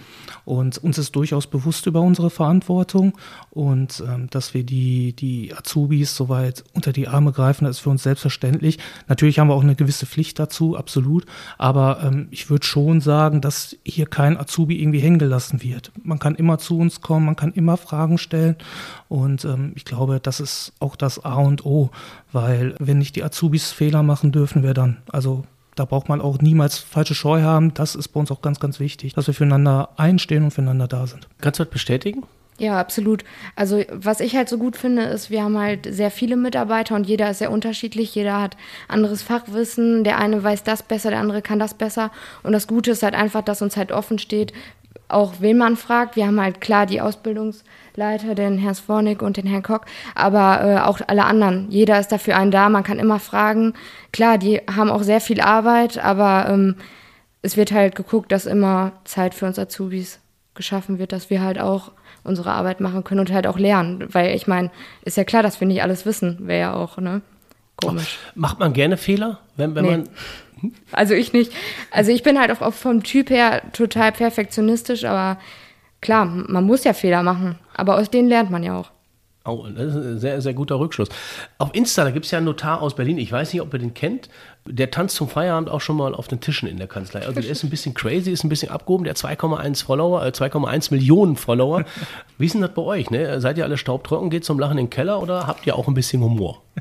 Und 0.44 0.78
uns 0.78 0.98
ist 0.98 1.14
durchaus 1.14 1.46
bewusst 1.46 1.86
über 1.86 2.00
unsere 2.00 2.30
Verantwortung 2.30 3.12
und 3.50 4.02
ähm, 4.06 4.28
dass 4.30 4.54
wir 4.54 4.64
die, 4.64 5.12
die 5.12 5.54
Azubis 5.54 6.16
soweit 6.16 6.64
unter 6.72 6.92
die 6.92 7.08
Arme 7.08 7.32
greifen, 7.32 7.64
das 7.64 7.76
ist 7.76 7.82
für 7.82 7.90
uns 7.90 8.02
selbstverständlich. 8.02 8.78
Natürlich 9.08 9.38
haben 9.38 9.48
wir 9.48 9.54
auch 9.54 9.62
eine 9.62 9.76
gewisse 9.76 10.06
Pflicht 10.06 10.38
dazu, 10.38 10.76
absolut. 10.76 11.26
Aber 11.58 12.02
ähm, 12.02 12.28
ich 12.30 12.50
würde 12.50 12.66
schon 12.66 13.00
sagen, 13.00 13.40
dass 13.40 13.76
hier 13.84 14.06
kein 14.06 14.36
Azubi 14.36 14.80
irgendwie 14.80 15.00
hängen 15.00 15.18
gelassen 15.18 15.62
wird. 15.62 15.92
Man 16.02 16.18
kann 16.18 16.34
immer 16.34 16.58
zu 16.58 16.78
uns 16.78 17.00
kommen, 17.00 17.26
man 17.26 17.36
kann 17.36 17.52
immer 17.52 17.76
Fragen 17.76 18.18
stellen. 18.18 18.56
Und 19.08 19.44
ähm, 19.44 19.72
ich 19.76 19.84
glaube, 19.84 20.20
das 20.20 20.40
ist 20.40 20.72
auch 20.80 20.96
das 20.96 21.24
A 21.24 21.34
und 21.34 21.64
O, 21.64 21.90
weil 22.32 22.74
wenn 22.78 22.98
nicht 22.98 23.16
die 23.16 23.24
Azubis 23.24 23.70
Fehler 23.70 24.02
machen 24.02 24.32
dürfen, 24.32 24.62
wer 24.62 24.74
dann? 24.74 24.98
Also 25.10 25.44
da 25.74 25.84
braucht 25.84 26.08
man 26.08 26.20
auch 26.20 26.38
niemals 26.38 26.78
falsche 26.78 27.14
Scheu 27.14 27.42
haben. 27.42 27.74
Das 27.74 27.94
ist 27.94 28.08
bei 28.08 28.20
uns 28.20 28.30
auch 28.30 28.42
ganz, 28.42 28.60
ganz 28.60 28.80
wichtig, 28.80 29.14
dass 29.14 29.26
wir 29.26 29.34
füreinander 29.34 29.90
einstehen 29.96 30.44
und 30.44 30.50
füreinander 30.50 30.88
da 30.88 31.06
sind. 31.06 31.28
Kannst 31.40 31.60
du 31.60 31.64
das 31.64 31.72
bestätigen? 31.72 32.24
Ja, 32.58 32.78
absolut. 32.78 33.24
Also 33.56 33.82
was 33.90 34.20
ich 34.20 34.36
halt 34.36 34.48
so 34.48 34.58
gut 34.58 34.76
finde, 34.76 35.02
ist, 35.04 35.30
wir 35.30 35.42
haben 35.42 35.58
halt 35.58 35.88
sehr 35.90 36.10
viele 36.10 36.36
Mitarbeiter 36.36 36.94
und 36.94 37.08
jeder 37.08 37.30
ist 37.30 37.38
sehr 37.38 37.50
unterschiedlich. 37.50 38.14
Jeder 38.14 38.40
hat 38.40 38.56
anderes 38.88 39.22
Fachwissen. 39.22 40.04
Der 40.04 40.18
eine 40.18 40.44
weiß 40.44 40.62
das 40.62 40.82
besser, 40.82 41.10
der 41.10 41.20
andere 41.20 41.42
kann 41.42 41.58
das 41.58 41.74
besser. 41.74 42.12
Und 42.42 42.52
das 42.52 42.66
Gute 42.68 42.90
ist 42.90 43.02
halt 43.02 43.14
einfach, 43.14 43.42
dass 43.42 43.62
uns 43.62 43.76
halt 43.76 43.90
offen 43.90 44.18
steht, 44.18 44.52
auch 45.12 45.34
wen 45.40 45.58
man 45.58 45.76
fragt. 45.76 46.16
Wir 46.16 46.26
haben 46.26 46.40
halt 46.40 46.60
klar 46.60 46.86
die 46.86 47.00
Ausbildungsleiter, 47.00 48.34
den 48.34 48.58
Herrn 48.58 48.74
Svornik 48.74 49.22
und 49.22 49.36
den 49.36 49.46
Herrn 49.46 49.62
Kock, 49.62 49.86
aber 50.14 50.60
äh, 50.64 50.78
auch 50.80 51.00
alle 51.06 51.24
anderen. 51.24 51.70
Jeder 51.70 51.98
ist 52.00 52.08
dafür 52.12 52.36
einen 52.36 52.50
da, 52.50 52.68
man 52.68 52.84
kann 52.84 52.98
immer 52.98 53.18
fragen. 53.18 53.74
Klar, 54.12 54.38
die 54.38 54.60
haben 54.74 54.90
auch 54.90 55.02
sehr 55.02 55.20
viel 55.20 55.40
Arbeit, 55.40 55.98
aber 56.02 56.46
ähm, 56.48 56.76
es 57.42 57.56
wird 57.56 57.72
halt 57.72 57.94
geguckt, 57.94 58.30
dass 58.32 58.46
immer 58.46 58.92
Zeit 59.04 59.34
für 59.34 59.46
uns 59.46 59.58
Azubis 59.58 60.20
geschaffen 60.54 60.98
wird, 60.98 61.12
dass 61.12 61.30
wir 61.30 61.42
halt 61.42 61.58
auch 61.58 61.92
unsere 62.24 62.52
Arbeit 62.52 62.80
machen 62.80 63.02
können 63.04 63.20
und 63.20 63.32
halt 63.32 63.46
auch 63.46 63.58
lernen. 63.58 64.06
Weil 64.12 64.34
ich 64.36 64.46
meine, 64.46 64.70
ist 65.04 65.16
ja 65.16 65.24
klar, 65.24 65.42
dass 65.42 65.60
wir 65.60 65.66
nicht 65.66 65.82
alles 65.82 66.06
wissen. 66.06 66.46
Wäre 66.46 66.60
ja 66.60 66.74
auch, 66.74 66.98
ne? 66.98 67.20
Komisch. 67.76 68.18
Macht 68.36 68.60
man 68.60 68.72
gerne 68.74 68.96
Fehler, 68.96 69.38
wenn, 69.56 69.74
wenn 69.74 69.84
Nee. 69.84 69.90
man. 69.90 70.08
Also 70.92 71.14
ich 71.14 71.32
nicht. 71.32 71.52
Also 71.90 72.10
ich 72.10 72.22
bin 72.22 72.38
halt 72.38 72.50
auch, 72.50 72.60
auch 72.60 72.74
vom 72.74 73.02
Typ 73.02 73.30
her 73.30 73.62
total 73.72 74.12
perfektionistisch, 74.12 75.04
aber 75.04 75.40
klar, 76.00 76.24
man 76.24 76.64
muss 76.64 76.84
ja 76.84 76.92
Fehler 76.92 77.22
machen. 77.22 77.58
Aber 77.74 77.98
aus 77.98 78.10
denen 78.10 78.28
lernt 78.28 78.50
man 78.50 78.62
ja 78.62 78.78
auch. 78.78 78.90
Oh, 79.44 79.66
das 79.74 79.94
ist 79.94 80.06
ein 80.06 80.18
sehr, 80.20 80.40
sehr 80.40 80.54
guter 80.54 80.78
Rückschluss. 80.78 81.08
Auf 81.58 81.74
Insta, 81.74 82.04
da 82.04 82.12
gibt 82.12 82.26
es 82.26 82.30
ja 82.30 82.38
einen 82.38 82.44
Notar 82.44 82.80
aus 82.80 82.94
Berlin. 82.94 83.18
Ich 83.18 83.32
weiß 83.32 83.52
nicht, 83.52 83.60
ob 83.60 83.72
ihr 83.72 83.80
den 83.80 83.92
kennt. 83.92 84.28
Der 84.66 84.92
tanzt 84.92 85.16
zum 85.16 85.28
Feierabend 85.28 85.68
auch 85.68 85.80
schon 85.80 85.96
mal 85.96 86.14
auf 86.14 86.28
den 86.28 86.40
Tischen 86.40 86.68
in 86.68 86.76
der 86.76 86.86
Kanzlei. 86.86 87.26
Also 87.26 87.40
der 87.40 87.50
ist 87.50 87.64
ein 87.64 87.70
bisschen 87.70 87.92
crazy, 87.92 88.30
ist 88.30 88.44
ein 88.44 88.48
bisschen 88.48 88.70
abgehoben. 88.70 89.02
Der 89.02 89.14
hat 89.14 89.18
2,1 89.18 89.84
Follower, 89.84 90.24
äh, 90.24 90.30
2,1 90.30 90.92
Millionen 90.92 91.34
Follower. 91.34 91.84
Wie 92.38 92.46
ist 92.46 92.54
denn 92.54 92.60
das 92.60 92.72
bei 92.72 92.82
euch? 92.82 93.10
Ne? 93.10 93.40
Seid 93.40 93.58
ihr 93.58 93.64
alle 93.64 93.78
staubtrocken, 93.78 94.30
geht 94.30 94.44
zum 94.44 94.60
Lachen 94.60 94.78
in 94.78 94.86
den 94.86 94.90
Keller 94.90 95.20
oder 95.20 95.48
habt 95.48 95.66
ihr 95.66 95.74
auch 95.74 95.88
ein 95.88 95.94
bisschen 95.94 96.22
Humor? 96.22 96.62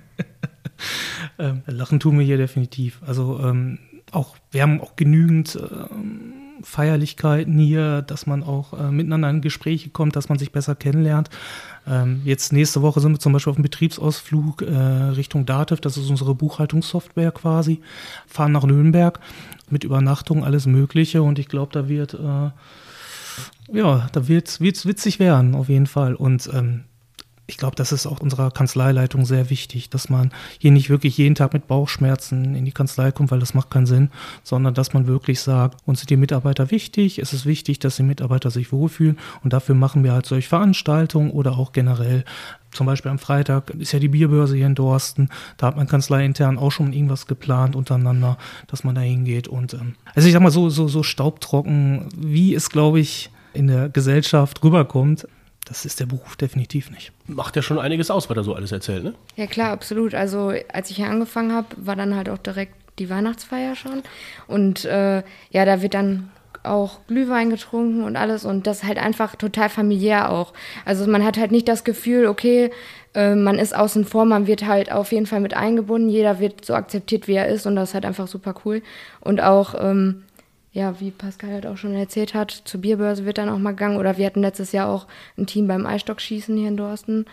Ähm, 1.40 1.62
lachen 1.66 2.00
tun 2.00 2.18
wir 2.18 2.26
hier 2.26 2.38
definitiv. 2.38 3.02
Also 3.06 3.40
ähm, 3.40 3.80
auch, 4.12 4.36
wir 4.52 4.62
haben 4.62 4.82
auch 4.82 4.96
genügend 4.96 5.58
ähm, 5.58 6.34
Feierlichkeiten 6.64 7.58
hier, 7.58 8.02
dass 8.02 8.28
man 8.28 8.44
auch 8.44 8.74
äh, 8.74 8.92
miteinander 8.92 9.30
in 9.30 9.42
Gespräche 9.42 9.90
kommt, 9.90 10.16
dass 10.16 10.30
man 10.30 10.38
sich 10.38 10.52
besser 10.52 10.76
kennenlernt. 10.76 11.30
Ähm, 11.88 12.22
jetzt 12.24 12.54
nächste 12.54 12.82
Woche 12.82 13.00
sind 13.00 13.14
wir 13.14 13.20
zum 13.20 13.34
Beispiel 13.34 13.52
auf 13.52 13.58
einem 13.58 13.64
Betriebsausflug 13.64 14.62
äh, 14.62 14.76
Richtung 14.76 15.46
Dativ, 15.46 15.82
das 15.82 15.98
ist 15.98 16.10
unsere 16.10 16.36
Buchhaltungssoftware 16.36 17.32
quasi, 17.32 17.82
fahren 18.28 18.52
nach 18.52 18.66
Nürnberg 18.66 19.20
mit 19.70 19.84
Übernachtung, 19.84 20.44
alles 20.44 20.68
Mögliche 20.68 21.24
und 21.24 21.40
ich 21.40 21.48
glaube, 21.48 21.72
da 21.72 21.90
wird 21.90 22.14
äh, 22.14 22.52
ja, 23.74 24.08
da 24.12 24.28
wird 24.28 24.48
es 24.50 24.62
witzig 24.62 25.20
werden, 25.20 25.56
auf 25.56 25.70
jeden 25.70 25.88
Fall. 25.88 26.16
Und 26.16 26.50
ähm, 26.54 26.84
ich 27.52 27.58
glaube, 27.58 27.76
das 27.76 27.92
ist 27.92 28.08
auch 28.08 28.20
unserer 28.22 28.50
Kanzleileitung 28.50 29.26
sehr 29.26 29.50
wichtig, 29.50 29.90
dass 29.90 30.10
man 30.10 30.32
hier 30.58 30.72
nicht 30.72 30.90
wirklich 30.90 31.18
jeden 31.18 31.36
Tag 31.36 31.54
mit 31.54 31.68
Bauchschmerzen 31.68 32.56
in 32.56 32.64
die 32.64 32.72
Kanzlei 32.72 33.12
kommt, 33.12 33.30
weil 33.30 33.40
das 33.40 33.54
macht 33.54 33.70
keinen 33.70 33.86
Sinn, 33.86 34.10
sondern 34.42 34.74
dass 34.74 34.94
man 34.94 35.06
wirklich 35.06 35.42
sagt, 35.42 35.78
uns 35.86 36.00
sind 36.00 36.10
die 36.10 36.18
Mitarbeiter 36.18 36.72
wichtig, 36.72 37.20
es 37.20 37.34
ist 37.34 37.46
wichtig, 37.46 37.80
dass 37.80 37.98
die 37.98 38.04
Mitarbeiter 38.04 38.50
sich 38.52 38.72
wohlfühlen 38.72 39.20
und 39.44 39.52
dafür 39.52 39.76
machen 39.76 40.04
wir 40.04 40.14
halt 40.14 40.26
solche 40.26 40.48
Veranstaltungen 40.48 41.32
oder 41.32 41.58
auch 41.58 41.74
generell 41.74 42.24
zum 42.72 42.86
Beispiel 42.86 43.12
am 43.12 43.20
Freitag 43.20 43.70
ist 43.72 43.92
ja 43.92 44.00
die 44.00 44.08
Bierbörse 44.08 44.56
hier 44.56 44.66
in 44.66 44.76
Dorsten. 44.76 45.28
Da 45.58 45.68
hat 45.68 45.76
man 45.76 45.88
kanzleiintern 45.88 46.58
auch 46.58 46.72
schon 46.72 46.94
irgendwas 46.94 47.28
geplant 47.28 47.76
untereinander, 47.76 48.38
dass 48.68 48.86
man 48.86 48.96
da 48.96 49.02
hingeht. 49.02 49.50
Und 49.50 49.74
ähm, 49.74 49.96
also 50.16 50.26
ich 50.26 50.34
sag 50.34 50.42
mal 50.42 50.52
so, 50.52 50.70
so, 50.70 50.88
so 50.88 51.04
staubtrocken, 51.04 52.08
wie 52.16 52.56
es, 52.56 52.70
glaube 52.70 53.02
ich, 53.02 53.30
in 53.54 53.68
der 53.68 53.90
Gesellschaft 53.90 54.64
rüberkommt, 54.64 55.28
das 55.72 55.86
ist 55.86 56.02
der 56.02 56.06
Beruf 56.06 56.36
definitiv 56.36 56.92
nicht. 56.92 57.14
Macht 57.28 57.56
ja 57.56 57.62
schon 57.62 57.80
einiges 57.80 58.12
aus, 58.12 58.30
was 58.30 58.36
er 58.36 58.44
so 58.44 58.54
alles 58.54 58.74
erzählt, 58.74 59.06
ne? 59.06 59.14
Ja 59.38 59.48
klar, 59.48 59.72
absolut. 59.72 60.14
Also 60.14 60.52
als 60.74 60.90
ich 60.90 60.98
hier 60.98 61.10
angefangen 61.10 61.54
habe, 61.54 61.68
war 61.78 61.96
dann 61.96 62.14
halt 62.14 62.28
auch 62.28 62.40
direkt 62.40 62.74
die 63.00 63.10
Weihnachtsfeier 63.10 63.78
schon. 63.78 64.04
Und 64.48 64.84
äh, 64.84 65.24
ja, 65.52 65.66
da 65.66 65.82
wird 65.82 65.94
dann 65.94 66.30
auch 66.64 67.00
Glühwein 67.08 67.50
getrunken 67.50 68.04
und 68.04 68.18
alles 68.18 68.44
und 68.44 68.68
das 68.68 68.84
halt 68.84 68.98
einfach 68.98 69.38
total 69.38 69.70
familiär 69.70 70.30
auch. 70.30 70.52
Also 70.84 71.08
man 71.08 71.24
hat 71.24 71.38
halt 71.38 71.54
nicht 71.54 71.70
das 71.70 71.86
Gefühl, 71.86 72.28
okay, 72.28 72.72
äh, 73.14 73.34
man 73.34 73.58
ist 73.58 73.74
außen 73.74 74.04
vor, 74.04 74.26
man 74.26 74.48
wird 74.48 74.66
halt 74.66 74.92
auf 74.92 75.14
jeden 75.14 75.26
Fall 75.26 75.40
mit 75.40 75.56
eingebunden, 75.56 76.10
jeder 76.10 76.42
wird 76.42 76.66
so 76.66 76.74
akzeptiert, 76.74 77.30
wie 77.30 77.36
er 77.36 77.48
ist 77.48 77.66
und 77.66 77.78
das 77.78 77.90
ist 77.90 77.94
halt 77.94 78.06
einfach 78.06 78.28
super 78.28 78.56
cool. 78.66 78.82
Und 79.22 79.42
auch, 79.42 79.74
ähm, 79.80 80.24
ja, 80.74 81.00
wie 81.00 81.12
Pascal 81.12 81.52
halt 81.52 81.68
auch 81.68 81.78
schon 81.78 81.94
erzählt 81.94 82.34
hat, 82.34 82.52
zur 82.52 82.82
Bierbörse 82.82 83.26
wird 83.26 83.38
dann 83.38 83.50
auch 83.50 83.58
mal 83.58 83.72
gegangen 83.72 83.98
oder 83.98 84.18
wir 84.18 84.26
hatten 84.26 84.42
letztes 84.42 84.72
Jahr 84.72 84.90
auch 84.90 85.08
ein 85.38 85.46
Team 85.46 85.68
beim 85.68 85.86
Eisstockschießen 85.86 86.56
hier 86.56 86.70
in 86.70 86.78
Dorsten. 86.78 87.26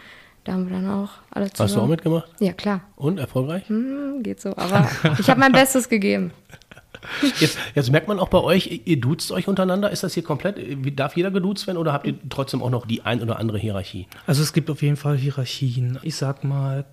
Da 0.45 0.55
haben 0.55 0.69
wir 0.69 0.77
dann 0.77 0.91
auch 0.91 1.11
alle 1.31 1.51
zusammen. 1.51 1.69
Hast 1.69 1.77
du 1.77 1.81
auch 1.81 1.89
mitgemacht? 1.89 2.29
Ja, 2.41 2.53
klar. 2.53 2.81
Und 2.97 3.19
erfolgreich? 3.19 3.69
Hm, 3.69 4.23
geht 4.23 4.41
so, 4.41 4.57
aber 4.57 4.89
ich 5.19 5.29
habe 5.29 5.41
mein 5.41 5.53
Bestes 5.53 5.89
gegeben. 5.89 6.33
Jetzt, 7.39 7.59
jetzt, 7.75 7.93
merkt 7.93 8.09
man 8.09 8.19
auch 8.19 8.29
bei 8.29 8.41
euch, 8.41 8.83
ihr 8.85 9.01
duzt 9.01 9.31
euch 9.31 9.47
untereinander. 9.47 9.91
Ist 9.91 10.03
das 10.03 10.15
hier 10.15 10.25
komplett, 10.25 10.59
darf 10.99 11.17
jeder 11.17 11.31
geduzt 11.31 11.67
werden 11.69 11.79
oder 11.79 11.93
habt 11.93 12.07
ihr 12.07 12.15
trotzdem 12.29 12.61
auch 12.61 12.71
noch 12.71 12.87
die 12.87 13.03
ein 13.03 13.23
oder 13.23 13.39
andere 13.39 13.57
Hierarchie? 13.59 14.09
Also 14.27 14.43
es 14.43 14.53
gibt 14.53 14.69
auf 14.69 14.83
jeden 14.83 14.97
Fall 14.97 15.17
Hierarchien. 15.17 15.99
Ich 16.03 16.17
sag 16.17 16.43
mal, 16.43 16.87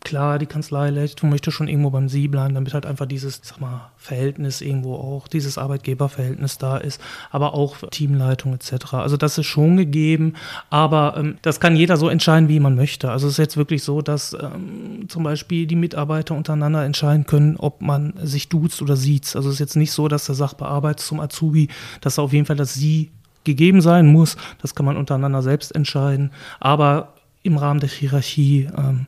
klar, 0.00 0.38
die 0.38 0.46
Kanzleileitung 0.46 1.30
möchte 1.30 1.52
schon 1.52 1.68
irgendwo 1.68 1.90
beim 1.90 2.08
Sie 2.08 2.28
bleiben, 2.28 2.54
damit 2.54 2.74
halt 2.74 2.86
einfach 2.86 3.06
dieses, 3.06 3.40
sag 3.42 3.60
mal, 3.60 3.90
Verhältnis 3.96 4.60
irgendwo 4.60 4.94
auch, 4.94 5.28
dieses 5.28 5.58
Arbeitgeberverhältnis 5.58 6.58
da 6.58 6.78
ist, 6.78 7.00
aber 7.30 7.54
auch 7.54 7.76
Teamleitung 7.90 8.54
etc. 8.54 8.94
Also 8.94 9.16
das 9.16 9.38
ist 9.38 9.46
schon 9.46 9.76
gegeben, 9.76 10.34
aber 10.70 11.14
ähm, 11.16 11.38
das 11.42 11.60
kann 11.60 11.76
jeder 11.76 11.96
so 11.96 12.08
entscheiden, 12.08 12.48
wie 12.48 12.60
man 12.60 12.76
möchte. 12.76 13.10
Also 13.10 13.26
es 13.26 13.34
ist 13.34 13.38
jetzt 13.38 13.56
wirklich 13.56 13.82
so, 13.82 14.00
dass 14.02 14.32
ähm, 14.32 15.06
zum 15.08 15.22
Beispiel 15.22 15.66
die 15.66 15.76
Mitarbeiter 15.76 16.34
untereinander 16.34 16.84
entscheiden 16.84 17.26
können, 17.26 17.56
ob 17.56 17.82
man 17.82 18.14
sich 18.22 18.48
duzt 18.48 18.82
oder 18.82 18.96
sieht. 18.96 19.36
Also 19.36 19.48
es 19.48 19.56
ist 19.56 19.60
jetzt 19.60 19.76
nicht 19.76 19.92
so, 19.92 20.08
dass 20.08 20.26
der 20.26 20.34
Sachbearbeiter 20.34 20.98
zum 20.98 21.20
Azubi, 21.20 21.68
dass 22.00 22.18
er 22.18 22.24
auf 22.24 22.32
jeden 22.32 22.46
Fall 22.46 22.56
das 22.56 22.74
Sie 22.74 23.10
gegeben 23.44 23.80
sein 23.80 24.06
muss. 24.06 24.36
Das 24.60 24.74
kann 24.74 24.86
man 24.86 24.96
untereinander 24.96 25.42
selbst 25.42 25.74
entscheiden. 25.74 26.30
Aber 26.58 27.14
im 27.42 27.56
Rahmen 27.56 27.80
der 27.80 27.88
Hierarchie 27.88 28.68
ähm, 28.76 29.06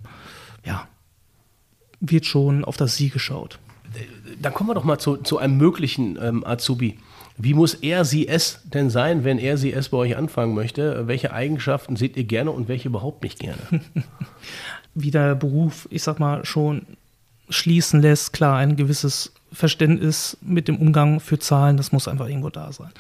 ja, 0.65 0.89
wird 2.01 2.27
schon 2.27 2.65
auf 2.65 2.77
das 2.77 2.97
Sie 2.97 3.09
geschaut. 3.09 3.59
Dann 4.41 4.55
kommen 4.55 4.71
wir 4.71 4.75
doch 4.75 4.85
mal 4.85 4.99
zu, 4.99 5.17
zu 5.19 5.39
einem 5.39 5.57
möglichen 5.57 6.19
ähm, 6.21 6.45
Azubi. 6.45 6.99
Wie 7.37 7.55
muss 7.55 7.75
er 7.75 8.05
sie 8.05 8.29
es 8.29 8.61
denn 8.65 8.91
sein, 8.91 9.25
wenn 9.25 9.39
er 9.39 9.57
sie 9.57 9.73
es 9.73 9.89
bei 9.89 9.99
euch 9.99 10.17
anfangen 10.17 10.55
möchte? 10.55 11.07
Welche 11.07 11.33
Eigenschaften 11.33 11.97
seht 11.97 12.17
ihr 12.17 12.25
gerne 12.25 12.51
und 12.51 12.69
welche 12.69 12.89
überhaupt 12.89 13.23
nicht 13.23 13.39
gerne? 13.39 13.59
Wie 14.95 15.11
der 15.11 15.35
Beruf, 15.35 15.89
ich 15.91 16.03
sag 16.03 16.21
mal, 16.21 16.45
schon 16.45 16.87
schließen 17.49 18.03
lässt, 18.03 18.33
klar, 18.33 18.59
ein 18.59 18.77
gewisses 18.77 19.33
Verständnis 19.53 20.37
mit 20.41 20.69
dem 20.69 20.77
Umgang 20.77 21.21
für 21.21 21.39
Zahlen, 21.39 21.77
das 21.77 21.93
muss 21.93 22.09
einfach 22.09 22.29
irgendwo 22.29 22.51
da 22.51 22.73
sein. 22.73 22.91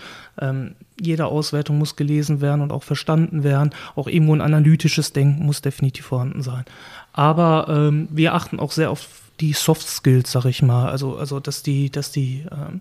Ähm, 0.40 0.74
jede 1.00 1.26
Auswertung 1.26 1.78
muss 1.78 1.96
gelesen 1.96 2.40
werden 2.40 2.60
und 2.60 2.72
auch 2.72 2.82
verstanden 2.82 3.42
werden. 3.42 3.70
Auch 3.96 4.06
irgendwo 4.06 4.34
ein 4.34 4.40
analytisches 4.40 5.12
Denken 5.12 5.46
muss 5.46 5.62
definitiv 5.62 6.06
vorhanden 6.06 6.42
sein. 6.42 6.64
Aber 7.12 7.66
ähm, 7.68 8.08
wir 8.10 8.34
achten 8.34 8.60
auch 8.60 8.72
sehr 8.72 8.90
auf 8.90 9.08
die 9.40 9.52
Soft 9.52 9.86
Skills, 9.86 10.30
sag 10.30 10.44
ich 10.44 10.62
mal. 10.62 10.88
Also, 10.88 11.16
also 11.16 11.40
dass 11.40 11.62
die, 11.62 11.90
dass 11.90 12.12
die 12.12 12.44
ähm, 12.50 12.80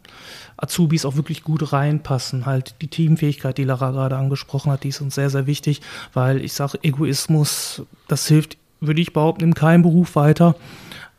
Azubis 0.58 1.06
auch 1.06 1.16
wirklich 1.16 1.44
gut 1.44 1.74
reinpassen. 1.74 2.46
Halt 2.46 2.76
die 2.82 2.88
Teamfähigkeit, 2.88 3.58
die 3.58 3.64
Lara 3.64 3.92
gerade 3.92 4.18
angesprochen 4.18 4.72
hat, 4.72 4.84
die 4.84 4.90
ist 4.90 5.02
uns 5.02 5.16
sehr, 5.16 5.30
sehr 5.30 5.48
wichtig, 5.48 5.82
weil 6.14 6.44
ich 6.44 6.54
sage, 6.54 6.80
Egoismus, 6.84 7.84
das 8.08 8.28
hilft, 8.28 8.58
würde 8.80 9.02
ich 9.02 9.14
behaupten, 9.14 9.44
in 9.44 9.54
keinem 9.54 9.82
Beruf 9.82 10.16
weiter. 10.16 10.56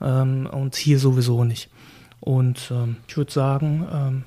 Ähm, 0.01 0.49
und 0.51 0.77
hier 0.77 0.99
sowieso 0.99 1.45
nicht. 1.45 1.69
Und 2.23 2.71
ähm, 2.71 2.97
ich 3.09 3.17
würde 3.17 3.33
sagen, 3.33 3.85
ähm, 3.93 4.25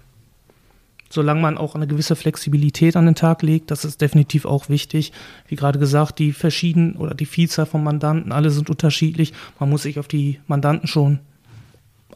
solange 1.10 1.40
man 1.40 1.58
auch 1.58 1.76
eine 1.76 1.88
gewisse 1.88 2.18
Flexibilität 2.18 2.98
an 2.98 3.06
den 3.06 3.16
Tag 3.16 3.42
legt, 3.42 3.72
das 3.72 3.86
ist 3.86 4.02
definitiv 4.02 4.44
auch 4.46 4.68
wichtig. 4.68 5.14
Wie 5.48 5.56
gerade 5.56 5.80
gesagt, 5.80 6.20
die 6.20 6.34
verschiedenen 6.34 6.98
oder 6.98 7.16
die 7.16 7.26
Vielzahl 7.26 7.66
von 7.66 7.86
Mandanten, 7.86 8.34
alle 8.34 8.50
sind 8.50 8.70
unterschiedlich. 8.70 9.32
Man 9.60 9.70
muss 9.70 9.84
sich 9.84 9.98
auf 9.98 10.10
die 10.10 10.42
Mandanten 10.46 10.90
schon 10.90 11.20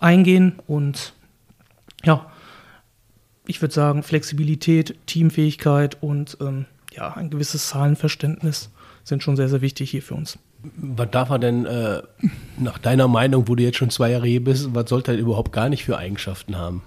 eingehen 0.02 0.60
und 0.68 1.14
ja, 2.04 2.30
ich 3.48 3.62
würde 3.62 3.74
sagen, 3.74 4.04
Flexibilität, 4.04 4.96
Teamfähigkeit 5.06 6.04
und 6.04 6.38
ähm, 6.42 6.66
ja, 6.92 7.14
ein 7.14 7.30
gewisses 7.30 7.70
Zahlenverständnis 7.70 8.70
sind 9.06 9.24
schon 9.24 9.38
sehr, 9.38 9.48
sehr 9.48 9.62
wichtig 9.62 9.92
hier 9.92 10.04
für 10.04 10.16
uns. 10.16 10.38
Was 10.62 11.10
darf 11.12 11.30
er 11.30 11.40
denn 11.40 11.66
äh, 11.66 12.02
nach 12.58 12.78
deiner 12.80 13.08
Meinung, 13.08 13.48
wo 13.48 13.56
du 13.56 13.64
jetzt 13.64 13.78
schon 13.78 13.90
zwei 13.90 14.12
Jahre 14.12 14.28
hier 14.28 14.44
bist, 14.44 14.76
was 14.76 14.90
sollte 14.90 15.14
er 15.14 15.18
überhaupt 15.18 15.54
gar 15.54 15.70
nicht 15.70 15.86
für 15.86 15.98
Eigenschaften 15.98 16.58
haben? 16.58 16.84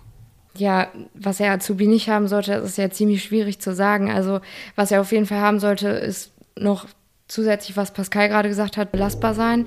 Ja, 0.57 0.89
was 1.15 1.41
er 1.41 1.53
Azubi 1.53 1.87
nicht 1.87 2.11
haben 2.11 2.29
sollte, 2.29 2.53
ist 2.53 2.77
ja 2.77 2.91
ziemlich 2.91 3.25
schwierig 3.25 3.61
zu 3.61 3.75
sagen. 3.75 4.11
Also, 4.11 4.41
was 4.77 4.91
er 4.91 5.01
auf 5.01 5.13
jeden 5.13 5.25
Fall 5.25 5.41
haben 5.41 5.59
sollte, 5.59 5.89
ist 5.89 6.33
noch 6.59 6.87
zusätzlich, 7.29 7.77
was 7.77 7.95
Pascal 7.95 8.29
gerade 8.29 8.51
gesagt 8.51 8.77
hat, 8.77 8.93
belastbar 8.93 9.33
sein. 9.33 9.67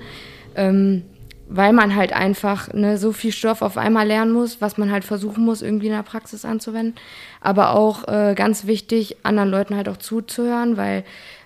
Ähm, 0.56 1.04
weil 1.48 1.74
man 1.74 1.96
halt 1.96 2.14
einfach 2.14 2.74
ne, 2.74 2.98
so 2.98 3.12
viel 3.12 3.32
Stoff 3.32 3.62
auf 3.62 3.78
einmal 3.78 4.08
lernen 4.08 4.32
muss, 4.32 4.62
was 4.62 4.78
man 4.78 4.92
halt 4.92 5.04
versuchen 5.04 5.46
muss, 5.46 5.62
irgendwie 5.62 5.88
in 5.88 5.94
der 5.94 6.04
Praxis 6.04 6.46
anzuwenden. 6.46 6.96
Aber 7.42 7.76
auch 7.76 8.08
äh, 8.08 8.34
ganz 8.36 8.66
wichtig, 8.66 9.18
anderen 9.24 9.50
Leuten 9.50 9.76
halt 9.76 9.90
auch 9.90 9.98
zuzuhören, 9.98 10.78
weil 10.78 11.04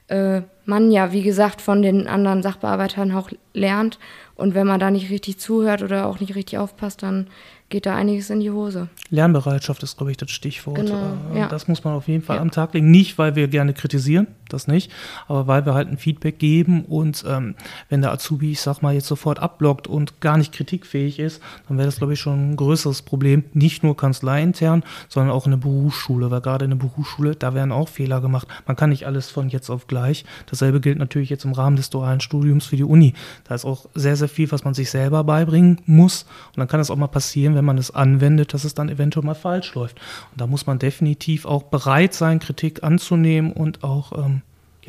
äh, 0.08 0.42
man 0.69 0.91
ja, 0.91 1.11
wie 1.11 1.23
gesagt, 1.23 1.61
von 1.61 1.81
den 1.81 2.07
anderen 2.07 2.41
Sachbearbeitern 2.43 3.11
auch 3.11 3.29
lernt. 3.53 3.99
Und 4.35 4.55
wenn 4.55 4.67
man 4.67 4.79
da 4.79 4.89
nicht 4.89 5.09
richtig 5.09 5.39
zuhört 5.39 5.83
oder 5.83 6.05
auch 6.07 6.19
nicht 6.19 6.35
richtig 6.35 6.59
aufpasst, 6.59 7.03
dann 7.03 7.27
geht 7.67 7.85
da 7.85 7.95
einiges 7.95 8.29
in 8.29 8.39
die 8.39 8.51
Hose. 8.51 8.88
Lernbereitschaft 9.09 9.83
ist, 9.83 9.97
glaube 9.97 10.11
ich, 10.11 10.17
das 10.17 10.31
Stichwort. 10.31 10.77
Genau, 10.77 11.17
äh, 11.33 11.39
ja. 11.39 11.47
Das 11.47 11.67
muss 11.67 11.83
man 11.83 11.93
auf 11.93 12.07
jeden 12.07 12.23
Fall 12.23 12.38
ja. 12.38 12.41
am 12.41 12.51
Tag 12.51 12.73
legen. 12.73 12.89
Nicht, 12.89 13.17
weil 13.17 13.35
wir 13.35 13.47
gerne 13.47 13.73
kritisieren, 13.73 14.27
das 14.53 14.68
nicht, 14.68 14.91
aber 15.27 15.48
weil 15.48 15.65
wir 15.65 15.74
halt 15.74 15.89
ein 15.89 15.98
Feedback 15.98 16.39
geben 16.39 16.86
und 16.86 17.24
ähm, 17.27 17.56
wenn 17.89 18.01
der 18.01 18.12
Azubi, 18.12 18.51
ich 18.51 18.62
sag 18.62 18.82
mal, 18.82 18.94
jetzt 18.94 19.08
sofort 19.08 19.39
abblockt 19.39 19.88
und 19.88 20.22
gar 20.22 20.38
nicht 20.38 20.53
kritikfähig 20.53 21.20
ist, 21.20 21.41
dann 21.68 21.77
wäre 21.77 21.88
das, 21.88 21.98
glaube 21.98 22.13
ich, 22.13 22.20
schon 22.20 22.51
ein 22.51 22.56
größeres 22.56 23.01
Problem. 23.01 23.44
Nicht 23.53 23.84
nur 23.84 23.96
kanzleiintern, 23.96 24.84
sondern 25.08 25.34
auch 25.34 25.46
in 25.46 25.51
der 25.51 25.58
Berufsschule, 25.58 26.32
weil 26.32 26.41
gerade 26.41 26.65
in 26.65 26.72
der 26.72 26.77
Berufsschule, 26.77 27.36
da 27.36 27.53
werden 27.53 27.72
auch 27.72 27.89
Fehler 27.89 28.22
gemacht. 28.22 28.48
Man 28.68 28.75
kann 28.75 28.89
nicht 28.89 29.06
alles 29.06 29.29
von 29.29 29.50
jetzt 29.50 29.70
auf 29.70 29.88
gleich. 29.88 30.25
Dasselbe 30.48 30.79
gilt 30.79 31.00
natürlich 31.00 31.29
jetzt 31.29 31.46
im 31.46 31.53
Rahmen 31.53 31.75
des 31.75 31.89
dualen 31.89 32.20
Studiums 32.20 32.65
für 32.65 32.75
die 32.75 32.84
Uni. 32.84 33.13
Da 33.44 33.56
ist 33.56 33.65
auch 33.65 33.86
sehr, 33.96 34.15
sehr 34.15 34.29
viel, 34.29 34.51
was 34.51 34.63
man 34.63 34.74
sich 34.74 34.89
selber 34.89 35.24
beibringen 35.24 35.82
muss. 35.86 36.24
Und 36.50 36.58
dann 36.58 36.68
kann 36.68 36.79
es 36.79 36.89
auch 36.89 36.96
mal 36.96 37.08
passieren, 37.08 37.56
wenn 37.56 37.65
man 37.65 37.77
es 37.77 37.91
anwendet, 37.91 38.53
dass 38.53 38.63
es 38.63 38.74
dann 38.74 38.89
eventuell 38.89 39.25
mal 39.25 39.36
falsch 39.36 39.74
läuft. 39.75 40.00
Und 40.32 40.41
da 40.41 40.48
muss 40.48 40.68
man 40.68 40.79
definitiv 40.79 41.46
auch 41.46 41.63
bereit 41.63 42.13
sein, 42.13 42.39
Kritik 42.39 42.84
anzunehmen 42.84 43.51
und 43.51 43.84
auch 43.84 44.12
ähm, 44.18 44.38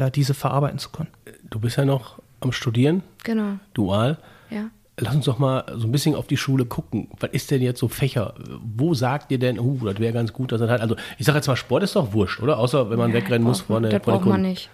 ja, 0.01 0.09
diese 0.09 0.33
verarbeiten 0.33 0.79
zu 0.79 0.89
können. 0.89 1.11
Du 1.49 1.61
bist 1.61 1.77
ja 1.77 1.85
noch 1.85 2.21
am 2.41 2.53
Studieren. 2.53 3.03
Genau. 3.23 3.59
Dual. 3.75 4.17
Ja. 4.49 4.71
Lass 4.99 5.15
uns 5.15 5.27
doch 5.27 5.39
mal 5.39 5.65
so 5.77 5.87
ein 5.87 5.93
bisschen 5.93 6.15
auf 6.15 6.27
die 6.27 6.39
Schule 6.39 6.65
gucken. 6.65 7.09
Was 7.21 7.31
ist 7.33 7.51
denn 7.51 7.61
jetzt 7.61 7.81
so 7.81 7.89
Fächer? 7.89 8.35
Wo 8.63 8.95
sagt 8.95 9.31
ihr 9.31 9.39
denn, 9.39 9.59
uh, 9.59 9.79
das 9.85 9.99
wäre 9.99 10.15
ganz 10.15 10.33
gut, 10.33 10.53
dass 10.53 10.61
das 10.61 10.71
halt, 10.71 10.81
also 10.81 10.97
ich 11.19 11.27
sage 11.27 11.37
jetzt 11.37 11.49
mal, 11.49 11.57
Sport 11.57 11.83
ist 11.83 11.97
doch 11.97 12.15
wurscht, 12.15 12.41
oder? 12.41 12.59
Außer 12.59 12.89
wenn 12.89 12.99
man 12.99 13.11
ja, 13.11 13.17
wegrennen 13.17 13.47
muss 13.47 13.61
vorne. 13.61 13.91
Das 13.91 14.01
braucht 14.01 14.25
man 14.25 14.41
nicht. 14.41 14.71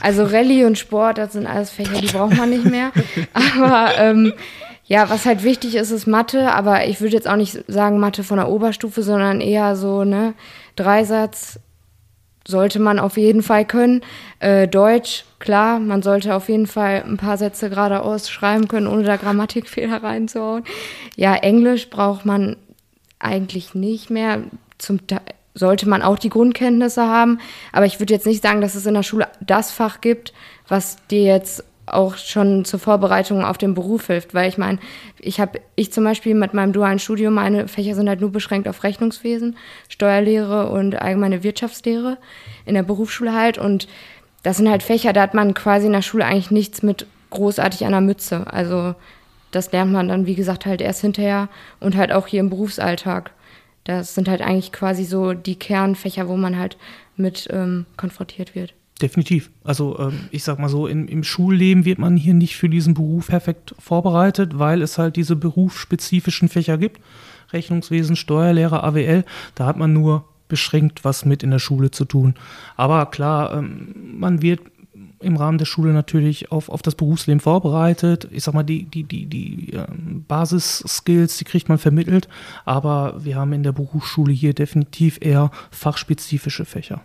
also 0.00 0.24
Rallye 0.24 0.64
und 0.64 0.76
Sport, 0.76 1.18
das 1.18 1.32
sind 1.32 1.46
alles 1.46 1.70
Fächer, 1.70 2.00
die 2.00 2.08
braucht 2.08 2.36
man 2.36 2.50
nicht 2.50 2.64
mehr. 2.64 2.90
Aber 3.32 3.96
ähm, 3.96 4.32
ja, 4.86 5.08
was 5.08 5.24
halt 5.24 5.44
wichtig 5.44 5.76
ist, 5.76 5.92
ist 5.92 6.08
Mathe, 6.08 6.50
aber 6.50 6.88
ich 6.88 7.00
würde 7.00 7.14
jetzt 7.14 7.28
auch 7.28 7.36
nicht 7.36 7.62
sagen 7.68 8.00
Mathe 8.00 8.24
von 8.24 8.38
der 8.38 8.48
Oberstufe, 8.48 9.04
sondern 9.04 9.40
eher 9.40 9.76
so, 9.76 10.02
ne, 10.02 10.34
Dreisatz 10.74 11.60
sollte 12.50 12.78
man 12.78 12.98
auf 12.98 13.16
jeden 13.16 13.42
Fall 13.42 13.64
können. 13.64 14.02
Äh, 14.40 14.68
Deutsch, 14.68 15.24
klar, 15.38 15.80
man 15.80 16.02
sollte 16.02 16.34
auf 16.34 16.48
jeden 16.48 16.66
Fall 16.66 17.02
ein 17.06 17.16
paar 17.16 17.38
Sätze 17.38 17.70
geradeaus 17.70 18.28
schreiben 18.28 18.68
können, 18.68 18.86
ohne 18.86 19.04
da 19.04 19.16
Grammatikfehler 19.16 19.96
reinzuhauen. 20.02 20.64
Ja, 21.16 21.34
Englisch 21.34 21.88
braucht 21.88 22.26
man 22.26 22.56
eigentlich 23.18 23.74
nicht 23.74 24.10
mehr. 24.10 24.42
Zum 24.78 25.06
Teil 25.06 25.20
sollte 25.54 25.88
man 25.88 26.02
auch 26.02 26.18
die 26.18 26.28
Grundkenntnisse 26.28 27.06
haben, 27.06 27.38
aber 27.72 27.86
ich 27.86 27.98
würde 27.98 28.14
jetzt 28.14 28.26
nicht 28.26 28.42
sagen, 28.42 28.60
dass 28.60 28.74
es 28.74 28.86
in 28.86 28.94
der 28.94 29.02
Schule 29.02 29.28
das 29.40 29.72
Fach 29.72 30.00
gibt, 30.00 30.32
was 30.68 30.96
dir 31.08 31.22
jetzt 31.22 31.64
auch 31.92 32.16
schon 32.16 32.64
zur 32.64 32.78
Vorbereitung 32.78 33.44
auf 33.44 33.58
den 33.58 33.74
Beruf 33.74 34.06
hilft, 34.06 34.34
weil 34.34 34.48
ich 34.48 34.58
meine, 34.58 34.78
ich 35.18 35.40
habe, 35.40 35.60
ich 35.76 35.92
zum 35.92 36.04
Beispiel 36.04 36.34
mit 36.34 36.54
meinem 36.54 36.72
dualen 36.72 36.98
Studium, 36.98 37.34
meine 37.34 37.68
Fächer 37.68 37.94
sind 37.94 38.08
halt 38.08 38.20
nur 38.20 38.32
beschränkt 38.32 38.68
auf 38.68 38.84
Rechnungswesen, 38.84 39.56
Steuerlehre 39.88 40.70
und 40.70 41.00
allgemeine 41.00 41.42
Wirtschaftslehre 41.42 42.18
in 42.64 42.74
der 42.74 42.82
Berufsschule 42.82 43.34
halt 43.34 43.58
und 43.58 43.88
das 44.42 44.56
sind 44.56 44.70
halt 44.70 44.82
Fächer, 44.82 45.12
da 45.12 45.22
hat 45.22 45.34
man 45.34 45.54
quasi 45.54 45.86
in 45.86 45.92
der 45.92 46.02
Schule 46.02 46.24
eigentlich 46.24 46.50
nichts 46.50 46.82
mit 46.82 47.06
großartig 47.30 47.80
der 47.80 48.00
Mütze. 48.00 48.46
Also 48.52 48.94
das 49.50 49.72
lernt 49.72 49.92
man 49.92 50.08
dann, 50.08 50.26
wie 50.26 50.34
gesagt, 50.34 50.66
halt 50.66 50.80
erst 50.80 51.00
hinterher 51.00 51.48
und 51.80 51.96
halt 51.96 52.12
auch 52.12 52.26
hier 52.26 52.40
im 52.40 52.50
Berufsalltag. 52.50 53.32
Das 53.84 54.14
sind 54.14 54.28
halt 54.28 54.40
eigentlich 54.40 54.72
quasi 54.72 55.04
so 55.04 55.32
die 55.32 55.58
Kernfächer, 55.58 56.28
wo 56.28 56.36
man 56.36 56.58
halt 56.58 56.76
mit 57.16 57.48
ähm, 57.50 57.86
konfrontiert 57.96 58.54
wird. 58.54 58.74
Definitiv. 59.00 59.50
Also 59.64 59.98
ähm, 59.98 60.28
ich 60.30 60.44
sag 60.44 60.58
mal 60.58 60.68
so, 60.68 60.86
in, 60.86 61.08
im 61.08 61.24
Schulleben 61.24 61.84
wird 61.84 61.98
man 61.98 62.16
hier 62.16 62.34
nicht 62.34 62.56
für 62.56 62.68
diesen 62.68 62.94
Beruf 62.94 63.28
perfekt 63.28 63.74
vorbereitet, 63.78 64.58
weil 64.58 64.82
es 64.82 64.98
halt 64.98 65.16
diese 65.16 65.36
berufsspezifischen 65.36 66.48
Fächer 66.48 66.76
gibt. 66.76 67.00
Rechnungswesen, 67.52 68.16
Steuerlehre, 68.16 68.84
AWL. 68.84 69.24
Da 69.54 69.66
hat 69.66 69.76
man 69.76 69.92
nur 69.92 70.24
beschränkt 70.48 71.04
was 71.04 71.24
mit 71.24 71.42
in 71.42 71.50
der 71.50 71.60
Schule 71.60 71.90
zu 71.90 72.04
tun. 72.04 72.34
Aber 72.76 73.06
klar, 73.06 73.54
ähm, 73.54 74.18
man 74.18 74.42
wird 74.42 74.60
im 75.20 75.36
Rahmen 75.36 75.58
der 75.58 75.66
Schule 75.66 75.92
natürlich 75.92 76.50
auf, 76.50 76.68
auf 76.68 76.82
das 76.82 76.94
Berufsleben 76.94 77.40
vorbereitet. 77.40 78.28
Ich 78.32 78.44
sag 78.44 78.54
mal, 78.54 78.62
die, 78.62 78.84
die, 78.84 79.04
die, 79.04 79.26
die 79.26 79.72
ähm, 79.72 80.24
Basisskills, 80.26 81.38
die 81.38 81.44
kriegt 81.44 81.68
man 81.68 81.78
vermittelt, 81.78 82.28
aber 82.64 83.14
wir 83.22 83.36
haben 83.36 83.52
in 83.52 83.62
der 83.62 83.72
Berufsschule 83.72 84.32
hier 84.32 84.54
definitiv 84.54 85.18
eher 85.20 85.50
fachspezifische 85.70 86.64
Fächer. 86.64 87.02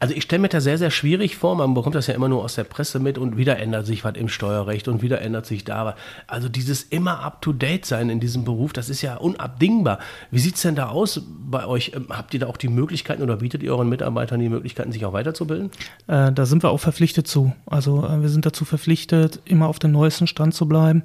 Also 0.00 0.14
ich 0.14 0.22
stelle 0.22 0.40
mir 0.40 0.48
das 0.48 0.64
sehr, 0.64 0.78
sehr 0.78 0.90
schwierig 0.90 1.36
vor. 1.36 1.54
Man 1.54 1.74
bekommt 1.74 1.94
das 1.94 2.06
ja 2.06 2.14
immer 2.14 2.28
nur 2.28 2.42
aus 2.42 2.54
der 2.54 2.64
Presse 2.64 3.00
mit 3.00 3.18
und 3.18 3.36
wieder 3.36 3.58
ändert 3.58 3.84
sich 3.84 4.02
was 4.02 4.16
im 4.16 4.28
Steuerrecht 4.28 4.88
und 4.88 5.02
wieder 5.02 5.20
ändert 5.20 5.44
sich 5.44 5.62
da. 5.62 5.94
Also 6.26 6.48
dieses 6.48 6.82
immer 6.82 7.20
up-to-date 7.20 7.84
sein 7.84 8.08
in 8.08 8.18
diesem 8.18 8.44
Beruf, 8.44 8.72
das 8.72 8.88
ist 8.88 9.02
ja 9.02 9.16
unabdingbar. 9.16 9.98
Wie 10.30 10.38
sieht 10.38 10.56
es 10.56 10.62
denn 10.62 10.74
da 10.74 10.88
aus 10.88 11.20
bei 11.26 11.66
euch? 11.66 11.92
Ähm, 11.94 12.06
habt 12.08 12.32
ihr 12.32 12.40
da 12.40 12.46
auch 12.46 12.56
die 12.56 12.68
Möglichkeiten 12.68 13.22
oder 13.22 13.36
bietet 13.36 13.62
ihr 13.62 13.72
euren 13.72 13.90
Mitarbeitern 13.90 14.40
die 14.40 14.48
Möglichkeiten, 14.48 14.90
sich 14.90 15.04
auch 15.04 15.12
weiterzubilden? 15.12 15.70
Äh, 16.06 16.32
da 16.32 16.46
sind 16.46 16.62
wir 16.62 16.70
auch 16.70 16.80
verpflichtet 16.80 17.28
zu. 17.28 17.52
Also 17.66 18.02
äh, 18.02 18.22
wir 18.22 18.30
sind 18.30 18.46
dazu 18.46 18.64
verpflichtet, 18.64 19.40
immer 19.44 19.68
auf 19.68 19.78
dem 19.78 19.92
neuesten 19.92 20.26
Stand 20.26 20.54
zu 20.54 20.66
bleiben. 20.66 21.02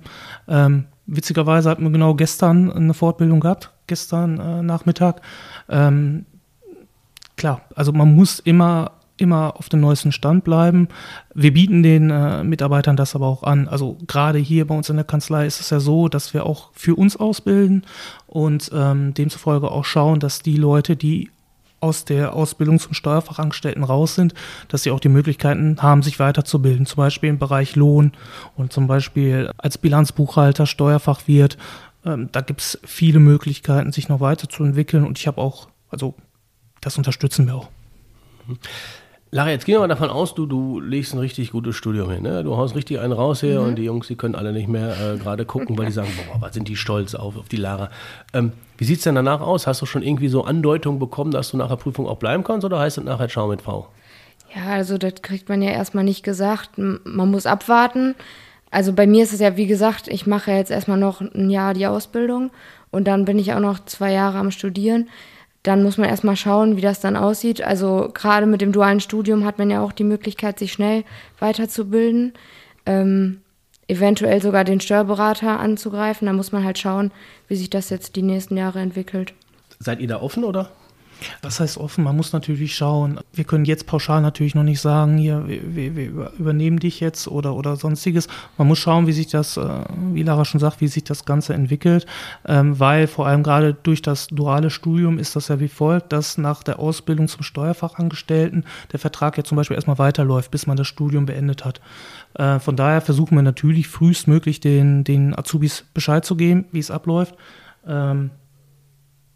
Ähm, 0.48 0.86
witzigerweise 1.06 1.70
hatten 1.70 1.84
wir 1.84 1.92
genau 1.92 2.14
gestern 2.14 2.72
eine 2.72 2.94
Fortbildung 2.94 3.42
gehabt, 3.42 3.72
gestern 3.88 4.40
äh, 4.40 4.62
Nachmittag. 4.64 5.22
Ähm, 5.68 6.26
klar, 7.36 7.62
also 7.76 7.92
man 7.92 8.14
muss 8.14 8.40
immer 8.40 8.92
immer 9.18 9.56
auf 9.58 9.70
dem 9.70 9.80
neuesten 9.80 10.12
Stand 10.12 10.44
bleiben. 10.44 10.90
Wir 11.34 11.54
bieten 11.54 11.84
den 11.84 12.10
äh, 12.10 12.44
Mitarbeitern 12.44 12.98
das 12.98 13.16
aber 13.16 13.28
auch 13.28 13.44
an. 13.44 13.68
Also 13.68 13.98
gerade 14.08 14.40
hier 14.40 14.68
bei 14.68 14.76
uns 14.76 14.90
in 14.90 14.98
der 14.98 15.06
Kanzlei 15.06 15.46
ist 15.46 15.62
es 15.62 15.70
ja 15.70 15.80
so, 15.80 16.10
dass 16.10 16.34
wir 16.34 16.46
auch 16.46 16.72
für 16.74 16.96
uns 16.96 17.16
ausbilden 17.16 17.86
und 18.28 18.72
ähm, 18.74 19.14
demzufolge 19.14 19.72
auch 19.72 19.86
schauen, 19.86 20.20
dass 20.20 20.42
die 20.42 20.58
Leute, 20.58 20.96
die 20.96 21.30
aus 21.80 22.04
der 22.06 22.34
Ausbildung 22.34 22.80
zum 22.80 22.94
Steuerfachangestellten 22.94 23.84
raus 23.84 24.16
sind, 24.16 24.34
dass 24.70 24.84
sie 24.84 24.92
auch 24.92 25.00
die 25.00 25.10
Möglichkeiten 25.10 25.78
haben, 25.82 26.02
sich 26.02 26.20
weiterzubilden, 26.20 26.86
zum 26.86 26.98
Beispiel 26.98 27.30
im 27.30 27.38
Bereich 27.38 27.76
Lohn 27.76 28.14
und 28.56 28.74
zum 28.74 28.88
Beispiel 28.88 29.52
als 29.58 29.78
Bilanzbuchhalter, 29.78 30.66
Steuerfachwirt. 30.66 31.58
Ähm, 32.06 32.30
da 32.32 32.42
gibt 32.42 32.62
es 32.62 32.80
viele 32.84 33.20
Möglichkeiten, 33.20 33.92
sich 33.92 34.10
noch 34.10 34.20
weiterzuentwickeln 34.20 35.06
und 35.06 35.20
ich 35.20 35.28
habe 35.28 35.40
auch, 35.40 35.68
also 35.90 36.16
das 36.86 36.98
unterstützen 36.98 37.48
wir 37.48 37.56
auch. 37.56 37.70
Lara, 39.32 39.50
jetzt 39.50 39.66
gehen 39.66 39.76
wir 39.76 39.80
mal 39.80 39.88
davon 39.88 40.12
aus, 40.12 40.36
du, 40.36 40.46
du 40.46 40.80
legst 40.80 41.14
ein 41.14 41.20
richtig 41.20 41.52
gutes 41.52 41.76
Studium 41.76 42.10
hin. 42.12 42.22
Ne? 42.22 42.44
Du 42.44 42.56
haust 42.56 42.76
richtig 42.76 43.00
einen 43.00 43.12
raus 43.12 43.42
hier 43.42 43.60
mhm. 43.60 43.68
und 43.68 43.76
die 43.76 43.84
Jungs, 43.84 44.08
die 44.08 44.16
können 44.16 44.36
alle 44.36 44.54
nicht 44.54 44.70
mehr 44.70 44.96
äh, 44.98 45.18
gerade 45.18 45.46
gucken, 45.46 45.78
weil 45.78 45.88
die 45.88 45.92
sagen, 45.92 46.10
boah, 46.32 46.40
was 46.40 46.54
sind 46.54 46.68
die 46.68 46.76
stolz 46.76 47.16
auf, 47.16 47.38
auf 47.38 47.50
die 47.50 47.58
Lara. 47.58 47.90
Ähm, 48.34 48.54
wie 48.78 48.86
sieht 48.86 49.00
es 49.00 49.04
denn 49.04 49.16
danach 49.16 49.42
aus? 49.42 49.66
Hast 49.66 49.82
du 49.82 49.88
schon 49.88 50.04
irgendwie 50.04 50.28
so 50.28 50.44
Andeutungen 50.44 51.00
bekommen, 51.00 51.32
dass 51.32 51.50
du 51.50 51.58
nach 51.58 51.70
der 51.70 51.76
Prüfung 51.76 52.08
auch 52.08 52.18
bleiben 52.18 52.44
kannst 52.44 52.64
oder 52.64 52.80
heißt 52.80 53.00
es 53.00 53.04
nachher 53.04 53.28
Schau 53.28 53.48
mit 53.48 53.64
V? 53.64 53.88
Ja, 54.56 54.68
also 54.68 55.00
das 55.00 55.16
kriegt 55.24 55.50
man 55.50 55.64
ja 55.64 55.72
erstmal 55.72 56.04
nicht 56.04 56.24
gesagt. 56.24 56.78
Man 56.78 57.32
muss 57.32 57.48
abwarten. 57.48 58.14
Also 58.70 58.94
bei 58.94 59.08
mir 59.08 59.24
ist 59.24 59.34
es 59.34 59.40
ja, 59.40 59.58
wie 59.58 59.68
gesagt, 59.68 60.08
ich 60.08 60.28
mache 60.28 60.52
jetzt 60.52 60.72
erstmal 60.72 61.00
noch 61.00 61.20
ein 61.20 61.50
Jahr 61.50 61.74
die 61.74 61.88
Ausbildung 61.88 62.52
und 62.92 63.06
dann 63.06 63.26
bin 63.26 63.40
ich 63.40 63.54
auch 63.54 63.60
noch 63.60 63.84
zwei 63.86 64.14
Jahre 64.14 64.38
am 64.38 64.52
Studieren 64.52 65.10
dann 65.66 65.82
muss 65.82 65.98
man 65.98 66.08
erstmal 66.08 66.36
schauen, 66.36 66.78
wie 66.78 66.82
das 66.82 67.00
dann 67.00 67.16
aussieht. 67.16 67.62
Also 67.64 68.12
gerade 68.14 68.46
mit 68.46 68.62
dem 68.62 68.72
dualen 68.72 69.00
Studium 69.00 69.46
hat 69.46 69.58
man 69.58 69.72
ja 69.72 69.82
auch 69.82 69.92
die 69.92 70.04
Möglichkeit, 70.04 70.60
sich 70.60 70.72
schnell 70.72 71.04
weiterzubilden, 71.40 72.34
ähm, 72.86 73.42
eventuell 73.88 74.42
sogar 74.42 74.64
den 74.64 74.80
Steuerberater 74.80 75.60
anzugreifen. 75.60 76.28
Da 76.28 76.34
muss 76.34 76.52
man 76.52 76.64
halt 76.64 76.78
schauen, 76.78 77.12
wie 77.48 77.56
sich 77.56 77.72
das 77.72 77.90
jetzt 77.90 78.16
die 78.16 78.22
nächsten 78.22 78.58
Jahre 78.58 78.80
entwickelt. 78.80 79.34
Seid 79.80 80.00
ihr 80.02 80.08
da 80.08 80.22
offen 80.22 80.44
oder? 80.44 80.70
Was 81.42 81.60
heißt 81.60 81.78
offen? 81.78 82.04
Man 82.04 82.16
muss 82.16 82.34
natürlich 82.34 82.76
schauen. 82.76 83.20
Wir 83.34 83.44
können 83.44 83.66
jetzt 83.66 83.88
pauschal 83.88 84.22
natürlich 84.22 84.56
noch 84.56 84.64
nicht 84.64 84.82
sagen, 84.82 85.18
hier, 85.18 85.46
wir, 85.48 85.96
wir 85.96 86.32
übernehmen 86.38 86.80
dich 86.80 87.00
jetzt 87.00 87.28
oder, 87.28 87.56
oder 87.56 87.76
sonstiges. 87.76 88.28
Man 88.58 88.68
muss 88.68 88.80
schauen, 88.80 89.08
wie 89.08 89.12
sich 89.12 89.28
das, 89.28 89.58
äh, 89.58 89.68
wie 90.14 90.24
Lara 90.24 90.46
schon 90.46 90.60
sagt, 90.60 90.82
wie 90.82 90.88
sich 90.88 91.04
das 91.04 91.26
Ganze 91.26 91.54
entwickelt, 91.54 92.06
ähm, 92.46 92.80
weil 92.80 93.08
vor 93.08 93.28
allem 93.28 93.44
gerade 93.44 93.74
durch 93.74 94.02
das 94.02 94.28
duale 94.28 94.70
Studium 94.70 95.18
ist 95.18 95.36
das 95.36 95.48
ja 95.48 95.60
wie 95.60 95.68
folgt, 95.68 96.12
dass 96.14 96.38
nach 96.38 96.64
der 96.64 96.80
Ausbildung 96.80 97.28
zum 97.28 97.44
Steuerfachangestellten 97.44 98.66
der 98.92 99.00
Vertrag 99.00 99.38
ja 99.38 99.44
zum 99.44 99.56
Beispiel 99.56 99.76
erstmal 99.76 99.98
weiterläuft, 99.98 100.52
bis 100.52 100.68
man 100.68 100.78
das 100.78 100.88
Studium 100.88 101.26
beendet 101.26 101.66
hat. 101.66 101.82
Äh, 102.34 102.60
von 102.60 102.76
daher 102.76 103.02
versuchen 103.02 103.36
wir 103.36 103.42
natürlich 103.42 103.88
frühestmöglich 103.88 104.60
den, 104.60 105.04
den 105.04 105.38
Azubis 105.38 105.86
Bescheid 105.94 106.26
zu 106.26 106.36
geben, 106.36 106.66
wie 106.72 106.80
es 106.80 106.92
abläuft. 106.92 107.36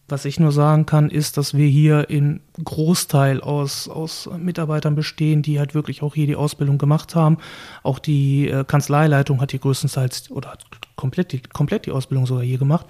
Was 0.09 0.25
ich 0.25 0.39
nur 0.39 0.51
sagen 0.51 0.87
kann, 0.87 1.09
ist, 1.09 1.37
dass 1.37 1.53
wir 1.53 1.67
hier 1.67 2.09
im 2.09 2.39
Großteil 2.63 3.41
aus, 3.41 3.87
aus 3.87 4.27
Mitarbeitern 4.37 4.95
bestehen, 4.95 5.43
die 5.43 5.59
halt 5.59 5.75
wirklich 5.75 6.01
auch 6.01 6.15
hier 6.15 6.25
die 6.25 6.35
Ausbildung 6.35 6.79
gemacht 6.79 7.15
haben. 7.15 7.37
Auch 7.83 7.99
die 7.99 8.49
äh, 8.49 8.63
Kanzleileitung 8.63 9.39
hat 9.39 9.51
hier 9.51 9.59
größtenteils 9.59 10.31
oder 10.31 10.49
hat 10.51 10.65
komplett 10.95 11.31
die, 11.31 11.41
komplett 11.41 11.85
die 11.85 11.91
Ausbildung 11.91 12.25
sogar 12.25 12.43
hier 12.43 12.57
gemacht 12.57 12.87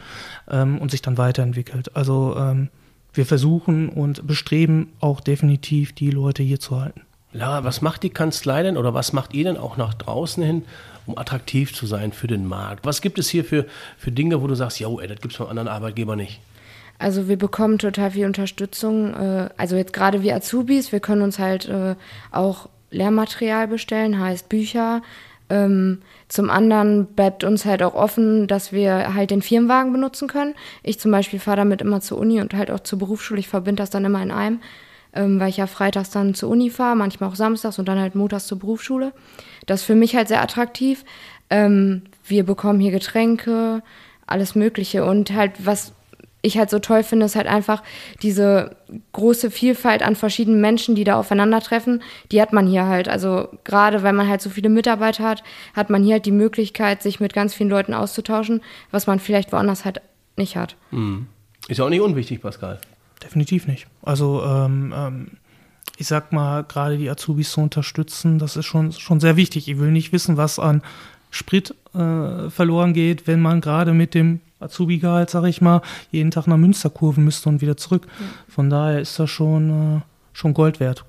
ähm, 0.50 0.78
und 0.80 0.92
sich 0.92 1.02
dann 1.02 1.18
weiterentwickelt. 1.18 1.96
Also 1.96 2.36
ähm, 2.38 2.70
wir 3.14 3.26
versuchen 3.26 3.90
und 3.90 4.26
bestreben 4.26 4.94
auch 5.02 5.20
definitiv 5.20 5.94
die 5.94 6.12
Leute 6.12 6.42
hier 6.42 6.60
zu 6.60 6.80
halten. 6.80 7.02
Lara, 7.32 7.64
was 7.64 7.82
macht 7.82 8.04
die 8.04 8.10
Kanzlei 8.10 8.64
denn 8.64 8.78
oder 8.78 8.94
was 8.94 9.14
macht 9.14 9.34
ihr 9.34 9.44
denn 9.44 9.58
auch 9.58 9.78
nach 9.78 9.94
draußen 9.94 10.42
hin, 10.42 10.64
um 11.06 11.18
attraktiv 11.18 11.74
zu 11.74 11.86
sein 11.86 12.12
für 12.14 12.28
den 12.28 12.48
Markt? 12.48 12.86
Was 12.86 13.02
gibt 13.02 13.20
es 13.20 13.30
hier 13.30 13.46
für, 13.46 13.66
für 13.98 14.12
Dinge, 14.12 14.42
wo 14.42 14.48
du 14.48 14.56
sagst, 14.56 14.80
ja, 14.80 14.88
das 14.90 15.22
gibt 15.22 15.34
es 15.34 15.36
von 15.36 15.48
anderen 15.48 15.68
Arbeitgebern 15.68 16.18
nicht? 16.18 16.40
Also 17.00 17.30
wir 17.30 17.38
bekommen 17.38 17.80
total 17.80 18.12
viel 18.12 18.26
Unterstützung. 18.26 19.14
Äh, 19.14 19.50
also 19.58 19.76
jetzt 19.78 19.94
gerade 19.94 20.22
wie 20.22 20.34
Azubis, 20.34 20.92
wir 20.92 21.00
können 21.00 21.22
uns 21.22 21.40
halt 21.40 21.68
äh, 21.68 21.96
auch 22.32 22.70
Lehrmaterial 22.92 23.68
bestellen, 23.68 24.20
heißt 24.20 24.50
Bücher. 24.50 25.02
Ähm, 25.50 26.02
zum 26.28 26.50
anderen 26.50 27.08
bleibt 27.08 27.44
uns 27.44 27.66
halt 27.66 27.82
auch 27.82 27.96
offen, 27.96 28.48
dass 28.48 28.72
wir 28.72 29.16
halt 29.16 29.32
den 29.32 29.42
Firmenwagen 29.42 29.92
benutzen 29.92 30.28
können. 30.28 30.54
Ich 30.84 31.00
zum 31.00 31.12
Beispiel 31.12 31.40
fahre 31.40 31.58
damit 31.58 31.82
immer 31.82 32.02
zur 32.02 32.20
Uni 32.20 32.42
und 32.42 32.54
halt 32.54 32.70
auch 32.70 32.82
zur 32.82 33.00
Berufsschule. 33.00 33.40
Ich 33.40 33.48
verbinde 33.48 33.82
das 33.82 33.90
dann 33.90 34.06
immer 34.06 34.22
in 34.22 34.32
einem, 34.32 34.60
ähm, 35.14 35.40
weil 35.40 35.50
ich 35.50 35.58
ja 35.58 35.68
freitags 35.68 36.12
dann 36.12 36.36
zur 36.36 36.50
Uni 36.50 36.70
fahre, 36.70 36.96
manchmal 36.96 37.30
auch 37.30 37.36
samstags 37.36 37.80
und 37.80 37.88
dann 37.88 37.98
halt 37.98 38.14
montags 38.14 38.46
zur 38.46 38.60
Berufsschule. 38.60 39.14
Das 39.66 39.82
ist 39.82 39.86
für 39.86 39.96
mich 39.96 40.16
halt 40.16 40.28
sehr 40.28 40.42
attraktiv. 40.42 41.06
Ähm, 41.50 42.04
wir 42.28 42.44
bekommen 42.44 42.80
hier 42.80 42.92
Getränke, 42.92 43.82
alles 44.28 44.54
Mögliche 44.54 45.06
und 45.06 45.32
halt 45.34 45.54
was 45.66 45.94
ich 46.42 46.58
halt 46.58 46.70
so 46.70 46.80
toll 46.80 47.04
finde, 47.04 47.26
ist 47.26 47.36
halt 47.36 47.48
einfach 47.48 47.84
diese 48.22 48.76
große 49.12 49.52
Vielfalt 49.52 50.04
an 50.04 50.16
verschiedenen 50.16 50.62
Menschen, 50.62 50.96
die 50.96 51.04
da 51.04 51.20
aufeinandertreffen, 51.20 52.02
die 52.32 52.42
hat 52.42 52.54
man 52.54 52.68
hier 52.68 52.86
halt. 52.86 53.10
Also 53.10 53.50
gerade 53.64 54.04
weil 54.04 54.14
man 54.14 54.28
halt 54.28 54.42
so 54.42 54.50
viele 54.50 54.70
Mitarbeiter 54.70 55.24
hat, 55.24 55.44
hat 55.76 55.90
man 55.90 56.04
hier 56.04 56.14
halt 56.14 56.26
die 56.26 56.32
Möglichkeit, 56.32 57.04
sich 57.04 57.20
mit 57.20 57.34
ganz 57.34 57.54
vielen 57.54 57.70
Leuten 57.70 57.94
auszutauschen, 57.94 58.62
was 58.92 59.08
man 59.08 59.20
vielleicht 59.20 59.52
woanders 59.52 59.86
halt 59.86 60.02
nicht 60.38 60.56
hat. 60.56 60.76
Mhm. 60.92 61.28
Ist 61.68 61.78
ja 61.78 61.86
auch 61.86 61.90
nicht 61.90 62.02
unwichtig, 62.02 62.42
Pascal. 62.42 62.80
Definitiv 63.24 63.68
nicht. 63.68 63.88
Also 64.02 64.42
ähm, 64.44 64.94
ähm, 64.96 65.28
ich 65.98 66.08
sag 66.08 66.32
mal, 66.32 66.64
gerade 66.64 66.98
die 66.98 67.10
Azubis 67.10 67.52
zu 67.52 67.60
unterstützen, 67.60 68.40
das 68.40 68.56
ist 68.56 68.66
schon, 68.66 68.94
schon 68.94 69.20
sehr 69.20 69.36
wichtig. 69.36 69.68
Ich 69.68 69.78
will 69.78 69.92
nicht 69.92 70.14
wissen, 70.14 70.38
was 70.38 70.58
an 70.58 70.82
Sprit 71.30 71.76
äh, 71.94 72.50
verloren 72.50 72.94
geht, 72.94 73.28
wenn 73.28 73.42
man 73.42 73.60
gerade 73.60 73.94
mit 73.94 74.14
dem 74.14 74.40
Azubi-Gehalt, 74.60 75.30
sag 75.30 75.46
ich 75.46 75.62
mal, 75.62 75.82
jeden 76.12 76.32
Tag 76.32 76.48
nach 76.48 76.58
Münster 76.58 76.90
kurven 76.90 77.24
müsste 77.24 77.50
und 77.50 77.62
wieder 77.62 77.78
zurück. 77.78 78.08
Von 78.48 78.70
daher 78.70 79.00
ist 79.00 79.18
das 79.20 79.30
schon, 79.30 79.98
äh, 79.98 80.02
schon 80.34 80.54
Gold 80.54 80.80
wert. 80.80 81.06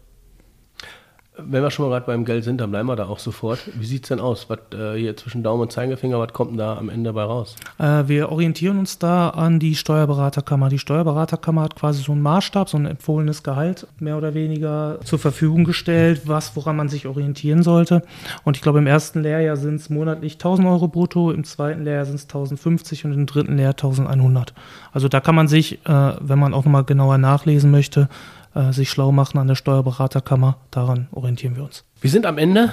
Wenn 1.46 1.62
wir 1.62 1.70
schon 1.70 1.86
mal 1.86 1.92
gerade 1.92 2.06
beim 2.06 2.24
Geld 2.24 2.44
sind, 2.44 2.60
dann 2.60 2.70
bleiben 2.70 2.88
wir 2.88 2.96
da 2.96 3.06
auch 3.06 3.18
sofort. 3.18 3.58
Wie 3.74 3.84
sieht 3.84 4.04
es 4.04 4.08
denn 4.08 4.20
aus? 4.20 4.48
Was 4.48 4.58
äh, 4.72 4.98
hier 4.98 5.16
zwischen 5.16 5.42
Daumen 5.42 5.62
und 5.62 5.72
Zeigefinger, 5.72 6.18
was 6.18 6.32
kommt 6.32 6.52
denn 6.52 6.58
da 6.58 6.78
am 6.78 6.88
Ende 6.88 7.12
bei 7.12 7.22
raus? 7.22 7.56
Äh, 7.78 8.04
wir 8.06 8.30
orientieren 8.30 8.78
uns 8.78 8.98
da 8.98 9.28
an 9.30 9.58
die 9.58 9.74
Steuerberaterkammer. 9.74 10.70
Die 10.70 10.78
Steuerberaterkammer 10.78 11.62
hat 11.62 11.76
quasi 11.76 12.02
so 12.02 12.12
einen 12.12 12.22
Maßstab, 12.22 12.70
so 12.70 12.78
ein 12.78 12.86
empfohlenes 12.86 13.42
Gehalt 13.42 13.86
mehr 13.98 14.16
oder 14.16 14.32
weniger 14.32 14.98
zur 15.04 15.18
Verfügung 15.18 15.64
gestellt, 15.64 16.22
was, 16.24 16.56
woran 16.56 16.76
man 16.76 16.88
sich 16.88 17.06
orientieren 17.06 17.62
sollte. 17.62 18.02
Und 18.44 18.56
ich 18.56 18.62
glaube, 18.62 18.78
im 18.78 18.86
ersten 18.86 19.22
Lehrjahr 19.22 19.56
sind 19.56 19.76
es 19.76 19.90
monatlich 19.90 20.34
1000 20.34 20.66
Euro 20.66 20.88
brutto, 20.88 21.30
im 21.30 21.44
zweiten 21.44 21.84
Lehrjahr 21.84 22.06
sind 22.06 22.16
es 22.16 22.24
1050 22.24 23.04
und 23.04 23.12
im 23.12 23.26
dritten 23.26 23.56
Lehrjahr 23.56 23.74
1100. 23.74 24.54
Also 24.92 25.08
da 25.08 25.20
kann 25.20 25.34
man 25.34 25.46
sich, 25.46 25.84
äh, 25.86 26.12
wenn 26.20 26.38
man 26.38 26.54
auch 26.54 26.64
nochmal 26.64 26.84
genauer 26.84 27.18
nachlesen 27.18 27.70
möchte, 27.70 28.08
äh, 28.54 28.72
sich 28.72 28.90
schlau 28.90 29.12
machen 29.12 29.38
an 29.38 29.48
der 29.48 29.54
Steuerberaterkammer. 29.54 30.56
Daran 30.70 31.08
orientieren 31.12 31.56
wir 31.56 31.64
uns. 31.64 31.84
Wir 32.00 32.10
sind 32.10 32.26
am 32.26 32.38
Ende, 32.38 32.72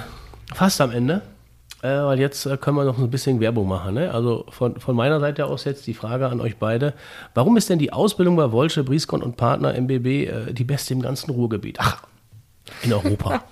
fast 0.54 0.80
am 0.80 0.90
Ende. 0.90 1.22
Äh, 1.80 1.88
weil 1.88 2.18
jetzt 2.18 2.44
äh, 2.44 2.56
können 2.56 2.76
wir 2.76 2.84
noch 2.84 2.98
ein 2.98 3.08
bisschen 3.08 3.38
Werbung 3.38 3.68
machen. 3.68 3.94
Ne? 3.94 4.12
Also 4.12 4.46
von, 4.48 4.80
von 4.80 4.96
meiner 4.96 5.20
Seite 5.20 5.46
aus 5.46 5.64
jetzt 5.64 5.86
die 5.86 5.94
Frage 5.94 6.28
an 6.28 6.40
euch 6.40 6.56
beide. 6.56 6.92
Warum 7.34 7.56
ist 7.56 7.70
denn 7.70 7.78
die 7.78 7.92
Ausbildung 7.92 8.34
bei 8.34 8.50
Wolsche, 8.50 8.82
Brieskon 8.82 9.22
und 9.22 9.36
Partner 9.36 9.74
MBB 9.74 10.06
äh, 10.06 10.52
die 10.52 10.64
beste 10.64 10.92
im 10.92 11.02
ganzen 11.02 11.30
Ruhrgebiet? 11.30 11.76
Ach, 11.78 12.02
in 12.82 12.92
Europa. 12.92 13.44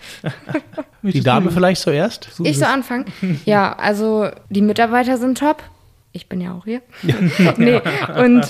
die 1.02 1.20
Dame 1.20 1.52
vielleicht 1.52 1.80
zuerst? 1.80 2.28
So 2.32 2.44
ich 2.44 2.58
so 2.58 2.64
anfangen? 2.64 3.04
Ja, 3.44 3.74
also 3.76 4.28
die 4.50 4.62
Mitarbeiter 4.62 5.18
sind 5.18 5.38
top. 5.38 5.62
Ich 6.12 6.28
bin 6.28 6.40
ja 6.40 6.54
auch 6.54 6.64
hier. 6.64 6.80
nee, 7.58 7.80
und 8.18 8.46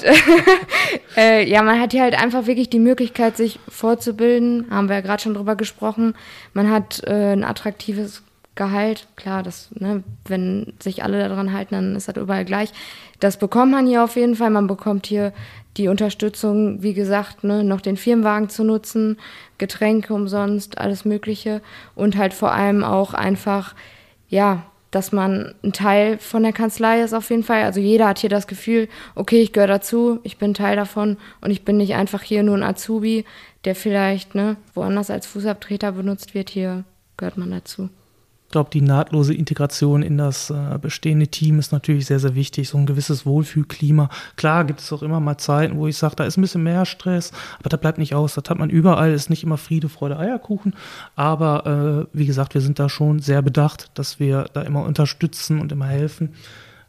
äh, 1.16 1.48
ja, 1.48 1.62
man 1.62 1.80
hat 1.80 1.92
hier 1.92 2.02
halt 2.02 2.20
einfach 2.20 2.46
wirklich 2.46 2.70
die 2.70 2.78
Möglichkeit, 2.78 3.36
sich 3.36 3.58
vorzubilden. 3.68 4.66
Haben 4.70 4.88
wir 4.88 4.96
ja 4.96 5.00
gerade 5.00 5.22
schon 5.22 5.34
drüber 5.34 5.56
gesprochen. 5.56 6.14
Man 6.54 6.70
hat 6.70 7.02
äh, 7.04 7.32
ein 7.32 7.42
attraktives 7.42 8.22
Gehalt, 8.56 9.06
klar, 9.16 9.42
das, 9.42 9.68
ne, 9.74 10.02
wenn 10.24 10.72
sich 10.78 11.04
alle 11.04 11.28
daran 11.28 11.52
halten, 11.52 11.74
dann 11.74 11.94
ist 11.94 12.08
das 12.08 12.16
überall 12.16 12.46
gleich. 12.46 12.72
Das 13.20 13.36
bekommt 13.36 13.70
man 13.70 13.86
hier 13.86 14.02
auf 14.02 14.16
jeden 14.16 14.34
Fall. 14.34 14.48
Man 14.48 14.66
bekommt 14.66 15.06
hier 15.06 15.34
die 15.76 15.88
Unterstützung, 15.88 16.82
wie 16.82 16.94
gesagt, 16.94 17.44
ne, 17.44 17.64
noch 17.64 17.82
den 17.82 17.98
Firmenwagen 17.98 18.48
zu 18.48 18.64
nutzen, 18.64 19.18
Getränke 19.58 20.14
umsonst, 20.14 20.78
alles 20.78 21.04
Mögliche. 21.04 21.60
Und 21.94 22.16
halt 22.16 22.32
vor 22.32 22.52
allem 22.52 22.82
auch 22.82 23.12
einfach, 23.12 23.74
ja, 24.30 24.62
dass 24.90 25.12
man 25.12 25.54
ein 25.62 25.72
Teil 25.72 26.18
von 26.18 26.42
der 26.42 26.52
Kanzlei 26.52 27.02
ist 27.02 27.12
auf 27.12 27.30
jeden 27.30 27.42
Fall. 27.42 27.64
Also 27.64 27.80
jeder 27.80 28.08
hat 28.08 28.18
hier 28.18 28.30
das 28.30 28.46
Gefühl, 28.46 28.88
okay, 29.14 29.40
ich 29.40 29.52
gehöre 29.52 29.66
dazu, 29.66 30.20
ich 30.22 30.38
bin 30.38 30.54
Teil 30.54 30.76
davon 30.76 31.16
und 31.40 31.50
ich 31.50 31.64
bin 31.64 31.76
nicht 31.76 31.94
einfach 31.94 32.22
hier 32.22 32.42
nur 32.42 32.56
ein 32.56 32.62
Azubi, 32.62 33.24
der 33.64 33.74
vielleicht 33.74 34.34
ne, 34.34 34.56
woanders 34.74 35.10
als 35.10 35.26
Fußabtreter 35.26 35.92
benutzt 35.92 36.34
wird. 36.34 36.50
Hier 36.50 36.84
gehört 37.16 37.36
man 37.36 37.50
dazu. 37.50 37.88
Ich 38.46 38.52
glaube, 38.52 38.70
die 38.72 38.80
nahtlose 38.80 39.34
Integration 39.34 40.02
in 40.02 40.18
das 40.18 40.50
äh, 40.50 40.78
bestehende 40.80 41.26
Team 41.26 41.58
ist 41.58 41.72
natürlich 41.72 42.06
sehr, 42.06 42.20
sehr 42.20 42.36
wichtig. 42.36 42.68
So 42.68 42.78
ein 42.78 42.86
gewisses 42.86 43.26
Wohlfühlklima. 43.26 44.08
Klar 44.36 44.64
gibt 44.64 44.80
es 44.80 44.92
auch 44.92 45.02
immer 45.02 45.18
mal 45.18 45.36
Zeiten, 45.36 45.76
wo 45.76 45.88
ich 45.88 45.96
sage, 45.96 46.14
da 46.14 46.24
ist 46.24 46.36
ein 46.36 46.42
bisschen 46.42 46.62
mehr 46.62 46.86
Stress, 46.86 47.32
aber 47.58 47.70
das 47.70 47.80
bleibt 47.80 47.98
nicht 47.98 48.14
aus. 48.14 48.34
Das 48.34 48.48
hat 48.48 48.58
man 48.58 48.70
überall, 48.70 49.12
ist 49.12 49.30
nicht 49.30 49.42
immer 49.42 49.56
Friede, 49.58 49.88
Freude, 49.88 50.16
Eierkuchen. 50.16 50.74
Aber 51.16 52.06
äh, 52.12 52.16
wie 52.16 52.26
gesagt, 52.26 52.54
wir 52.54 52.60
sind 52.60 52.78
da 52.78 52.88
schon 52.88 53.18
sehr 53.18 53.42
bedacht, 53.42 53.90
dass 53.94 54.20
wir 54.20 54.46
da 54.52 54.62
immer 54.62 54.84
unterstützen 54.84 55.60
und 55.60 55.72
immer 55.72 55.86
helfen. 55.86 56.32